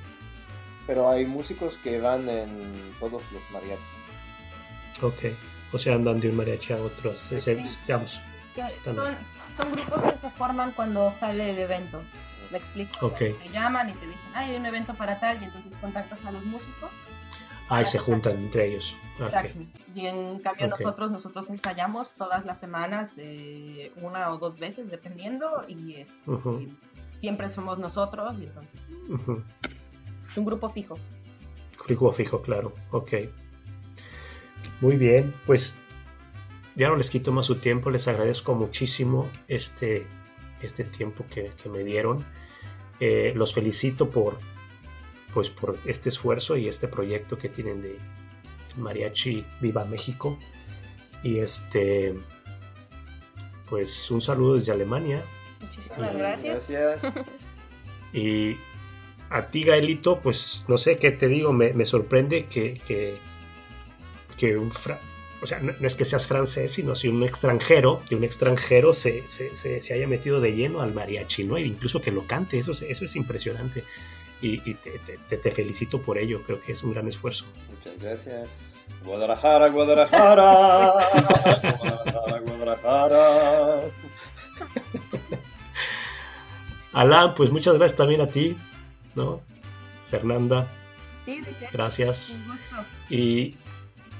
[0.86, 5.02] Pero hay músicos que van en todos los mariachis.
[5.02, 5.34] Ok.
[5.72, 7.12] O sea, andan de un mariachi a otro.
[7.86, 8.22] digamos,
[8.84, 8.96] son,
[9.56, 12.02] son grupos que se forman cuando sale el evento.
[12.50, 13.10] ¿Me explico?
[13.12, 16.44] Te llaman y te dicen, hay un evento para tal, y entonces contactas a los
[16.44, 16.90] músicos.
[17.68, 18.96] Ah, y se juntan entre ellos.
[19.20, 19.60] Exacto.
[19.94, 25.64] Y en cambio nosotros, nosotros ensayamos todas las semanas, eh, una o dos veces, dependiendo,
[25.68, 26.22] y, es,
[27.12, 28.80] siempre somos nosotros, y entonces...
[30.30, 30.96] Es un grupo fijo.
[31.86, 32.72] Grupo fijo, claro.
[32.90, 33.12] Ok.
[34.80, 35.82] Muy bien, pues
[36.74, 40.06] ya no les quito más su tiempo, les agradezco muchísimo este,
[40.62, 42.24] este tiempo que, me dieron.
[43.00, 44.38] Eh, los felicito por,
[45.32, 47.98] pues, por este esfuerzo y este proyecto que tienen de
[48.76, 50.38] Mariachi Viva México.
[51.22, 52.14] Y este,
[53.68, 55.24] pues un saludo desde Alemania.
[55.60, 56.66] Muchísimas gracias.
[58.12, 58.56] Y
[59.30, 62.80] a ti, Gaelito, pues no sé qué te digo, me, sorprende que,
[64.36, 64.72] que, un,
[65.42, 69.26] o sea, no, es que seas francés, sino si un extranjero, que un extranjero se,
[69.26, 71.56] se, haya metido de lleno al mariachi, ¿no?
[71.56, 73.84] E incluso que lo cante, eso, eso es impresionante.
[74.42, 77.44] Y, te, felicito por ello, creo que es un gran esfuerzo.
[77.70, 78.48] Muchas gracias.
[79.04, 80.92] Guadalajara, Guadalajara,
[81.78, 83.80] Guadalajara, Guadalajara.
[86.92, 88.56] Alan, pues muchas gracias también a ti,
[89.14, 89.40] ¿no?
[90.10, 90.66] Fernanda.
[91.24, 91.40] Sí,
[91.72, 92.42] gracias.
[93.08, 93.54] Y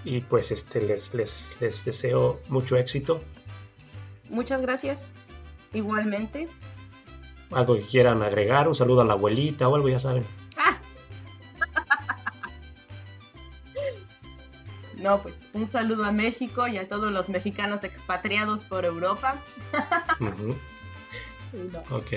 [0.05, 3.23] y pues este, les, les, les deseo mucho éxito.
[4.29, 5.11] Muchas gracias.
[5.73, 6.49] Igualmente.
[7.51, 10.25] Algo que quieran agregar, un saludo a la abuelita o algo, ya saben.
[10.57, 10.79] Ah.
[14.99, 19.37] No, pues un saludo a México y a todos los mexicanos expatriados por Europa.
[21.91, 22.13] Ok.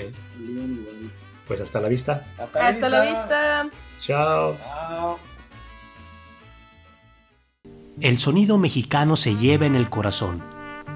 [1.46, 2.24] Pues hasta la vista.
[2.38, 3.68] Hasta la vista.
[3.98, 4.56] Chao.
[4.56, 5.33] Chao.
[8.00, 10.42] El sonido mexicano se lleva en el corazón.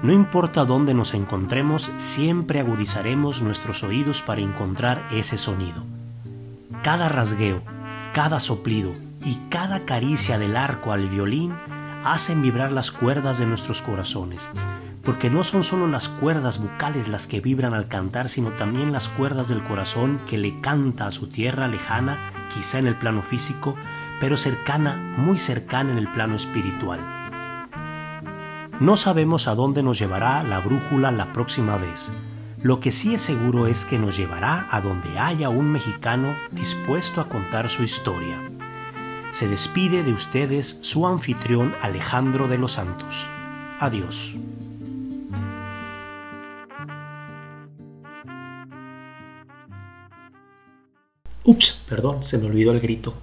[0.03, 5.85] No importa dónde nos encontremos, siempre agudizaremos nuestros oídos para encontrar ese sonido.
[6.83, 7.63] Cada rasgueo,
[8.13, 8.93] cada soplido
[9.23, 11.53] y cada caricia del arco al violín
[12.03, 14.49] hacen vibrar las cuerdas de nuestros corazones,
[15.01, 19.07] porque no son solo las cuerdas bucales las que vibran al cantar, sino también las
[19.07, 23.77] cuerdas del corazón que le canta a su tierra lejana, quizá en el plano físico,
[24.19, 26.99] pero cercana, muy cercana en el plano espiritual.
[28.79, 32.13] No sabemos a dónde nos llevará la brújula la próxima vez.
[32.61, 37.21] Lo que sí es seguro es que nos llevará a donde haya un mexicano dispuesto
[37.21, 38.37] a contar su historia.
[39.31, 43.27] Se despide de ustedes su anfitrión Alejandro de los Santos.
[43.79, 44.37] Adiós.
[51.45, 53.13] Ups, perdón, se me olvidó el grito.